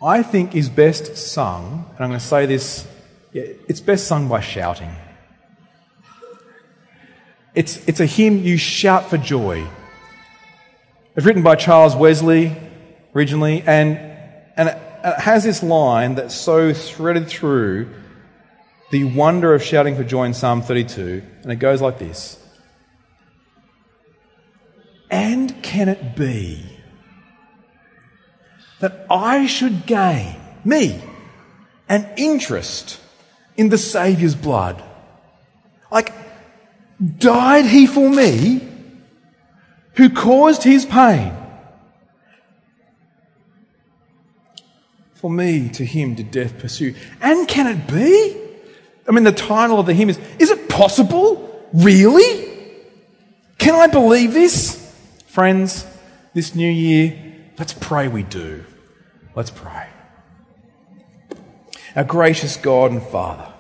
I 0.01 0.23
think 0.23 0.55
is 0.55 0.69
best 0.69 1.17
sung, 1.17 1.85
and 1.91 2.01
I'm 2.05 2.11
going 2.11 2.21
to 2.21 2.25
say 2.25 2.47
this, 2.47 2.87
it's 3.33 3.81
best 3.81 4.07
sung 4.07 4.29
by 4.29 4.41
shouting. 4.41 4.95
It's, 7.53 7.85
it's 7.89 7.99
a 7.99 8.07
hymn 8.07 8.39
you 8.39 8.57
shout 8.57 9.11
for 9.11 9.19
joy. 9.19 9.67
It's 11.17 11.27
written 11.27 11.43
by 11.43 11.57
Charles 11.57 11.97
Wesley 11.97 12.57
originally, 13.13 13.63
and, 13.63 13.99
and 14.57 14.69
it, 14.69 14.79
it 15.03 15.19
has 15.19 15.43
this 15.43 15.65
line 15.65 16.15
that's 16.15 16.37
so 16.37 16.73
threaded 16.73 17.27
through 17.27 17.93
the 18.93 19.03
wonder 19.03 19.53
of 19.53 19.65
shouting 19.65 19.97
for 19.97 20.05
joy 20.05 20.27
in 20.27 20.35
Psalm 20.35 20.63
32, 20.63 21.25
and 21.43 21.51
it 21.51 21.57
goes 21.57 21.83
like 21.83 21.99
this 21.99 22.38
And 25.11 25.63
can 25.63 25.89
it 25.89 26.17
be 26.17 26.65
that 28.81 29.07
I 29.11 29.47
should 29.47 29.87
gain, 29.87 30.37
me, 30.65 31.03
an 31.89 32.09
interest 32.17 33.01
in 33.57 33.71
the 33.71 33.79
Saviour's 33.79 34.35
blood? 34.35 34.83
Like, 35.91 36.13
died 37.19 37.65
he 37.65 37.87
for 37.87 38.09
me 38.09 38.69
who 39.99 40.11
caused 40.11 40.63
his 40.63 40.87
pain? 40.87 41.35
For 45.15 45.29
me, 45.29 45.69
to 45.71 45.85
him 45.85 46.15
did 46.15 46.31
death 46.31 46.57
pursue. 46.59 46.95
And 47.21 47.49
can 47.49 47.67
it 47.67 47.89
be? 47.89 48.41
I 49.09 49.11
mean, 49.11 49.25
the 49.25 49.33
title 49.33 49.81
of 49.81 49.87
the 49.87 49.95
hymn 49.95 50.11
is 50.11 50.21
Is 50.39 50.51
it 50.51 50.69
possible? 50.69 51.67
Really? 51.73 52.47
Can 53.59 53.75
I 53.75 53.89
believe 53.89 54.33
this? 54.33 54.88
Friends, 55.29 55.85
this 56.33 56.55
new 56.55 56.71
year, 56.71 57.15
let's 57.59 57.75
pray 57.75 58.09
we 58.09 58.23
do. 58.23 58.65
Let's 59.35 59.51
pray. 59.51 59.87
Our 61.95 62.05
gracious 62.05 62.57
God 62.57 62.93
and 62.93 63.03
Father, 63.03 63.53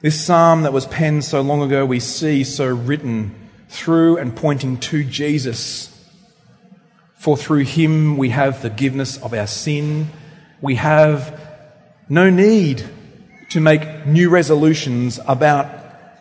this 0.00 0.18
psalm 0.24 0.62
that 0.62 0.72
was 0.72 0.86
penned 0.86 1.24
so 1.24 1.40
long 1.40 1.60
ago, 1.60 1.84
we 1.84 1.98
see 1.98 2.44
so 2.44 2.66
written 2.68 3.50
through 3.68 4.18
and 4.18 4.36
pointing 4.36 4.76
to 4.78 5.02
Jesus. 5.02 5.92
For 7.16 7.36
through 7.36 7.64
him 7.64 8.16
we 8.16 8.28
have 8.28 8.58
forgiveness 8.58 9.20
of 9.20 9.34
our 9.34 9.48
sin. 9.48 10.06
We 10.60 10.76
have 10.76 11.38
no 12.08 12.30
need 12.30 12.88
to 13.50 13.60
make 13.60 14.06
new 14.06 14.30
resolutions 14.30 15.18
about 15.26 15.68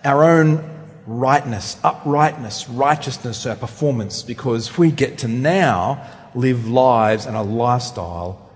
our 0.03 0.23
own 0.23 0.76
rightness, 1.07 1.77
uprightness, 1.83 2.69
righteousness, 2.69 3.45
our 3.45 3.55
performance, 3.55 4.21
because 4.21 4.77
we 4.77 4.91
get 4.91 5.17
to 5.19 5.27
now 5.27 6.05
live 6.35 6.67
lives 6.67 7.25
and 7.25 7.35
a 7.35 7.41
lifestyle 7.41 8.51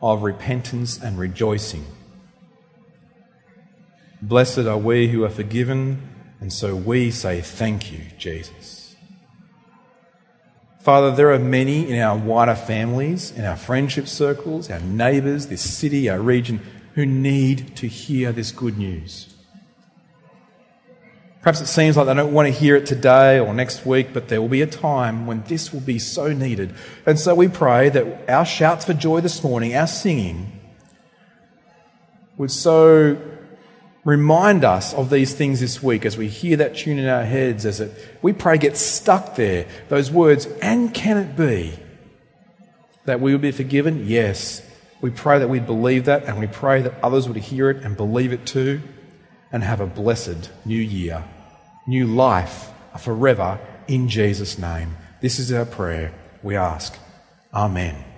of 0.00 0.22
repentance 0.22 0.98
and 0.98 1.18
rejoicing. 1.18 1.84
Blessed 4.22 4.60
are 4.60 4.78
we 4.78 5.08
who 5.08 5.24
are 5.24 5.30
forgiven, 5.30 6.08
and 6.40 6.52
so 6.52 6.76
we 6.76 7.10
say 7.10 7.40
thank 7.40 7.90
you, 7.92 8.00
Jesus. 8.16 8.94
Father, 10.80 11.10
there 11.10 11.32
are 11.32 11.38
many 11.38 11.90
in 11.90 11.98
our 12.00 12.16
wider 12.16 12.54
families, 12.54 13.32
in 13.32 13.44
our 13.44 13.56
friendship 13.56 14.06
circles, 14.06 14.70
our 14.70 14.80
neighbours, 14.80 15.48
this 15.48 15.62
city, 15.62 16.08
our 16.08 16.20
region, 16.20 16.60
who 16.94 17.04
need 17.04 17.76
to 17.76 17.86
hear 17.86 18.32
this 18.32 18.52
good 18.52 18.78
news. 18.78 19.29
Perhaps 21.42 21.62
it 21.62 21.66
seems 21.68 21.96
like 21.96 22.06
they 22.06 22.14
don't 22.14 22.34
want 22.34 22.48
to 22.48 22.52
hear 22.52 22.76
it 22.76 22.84
today 22.84 23.38
or 23.38 23.54
next 23.54 23.86
week, 23.86 24.12
but 24.12 24.28
there 24.28 24.42
will 24.42 24.48
be 24.48 24.60
a 24.60 24.66
time 24.66 25.26
when 25.26 25.42
this 25.44 25.72
will 25.72 25.80
be 25.80 25.98
so 25.98 26.32
needed. 26.34 26.74
And 27.06 27.18
so 27.18 27.34
we 27.34 27.48
pray 27.48 27.88
that 27.88 28.28
our 28.28 28.44
shouts 28.44 28.84
for 28.84 28.92
joy 28.92 29.22
this 29.22 29.42
morning, 29.42 29.74
our 29.74 29.86
singing, 29.86 30.52
would 32.36 32.50
so 32.50 33.16
remind 34.04 34.64
us 34.64 34.92
of 34.92 35.08
these 35.08 35.34
things 35.34 35.60
this 35.60 35.82
week 35.82 36.04
as 36.04 36.18
we 36.18 36.28
hear 36.28 36.58
that 36.58 36.76
tune 36.76 36.98
in 36.98 37.08
our 37.08 37.24
heads, 37.24 37.64
as 37.64 37.80
it, 37.80 38.18
we 38.20 38.34
pray, 38.34 38.58
gets 38.58 38.80
stuck 38.80 39.36
there, 39.36 39.66
those 39.88 40.10
words, 40.10 40.46
and 40.60 40.92
can 40.92 41.16
it 41.16 41.36
be 41.36 41.72
that 43.06 43.20
we 43.20 43.32
will 43.32 43.38
be 43.38 43.52
forgiven? 43.52 44.06
Yes. 44.06 44.66
We 45.00 45.10
pray 45.10 45.38
that 45.38 45.48
we'd 45.48 45.66
believe 45.66 46.04
that, 46.04 46.24
and 46.24 46.38
we 46.38 46.46
pray 46.46 46.82
that 46.82 46.94
others 47.02 47.26
would 47.26 47.38
hear 47.38 47.70
it 47.70 47.82
and 47.82 47.96
believe 47.96 48.34
it 48.34 48.44
too, 48.44 48.82
and 49.52 49.62
have 49.62 49.80
a 49.80 49.86
blessed 49.86 50.50
new 50.64 50.80
year, 50.80 51.24
new 51.86 52.06
life 52.06 52.70
forever 52.98 53.58
in 53.88 54.08
Jesus' 54.08 54.58
name. 54.58 54.96
This 55.20 55.38
is 55.38 55.52
our 55.52 55.64
prayer. 55.64 56.12
We 56.42 56.56
ask. 56.56 56.96
Amen. 57.52 58.09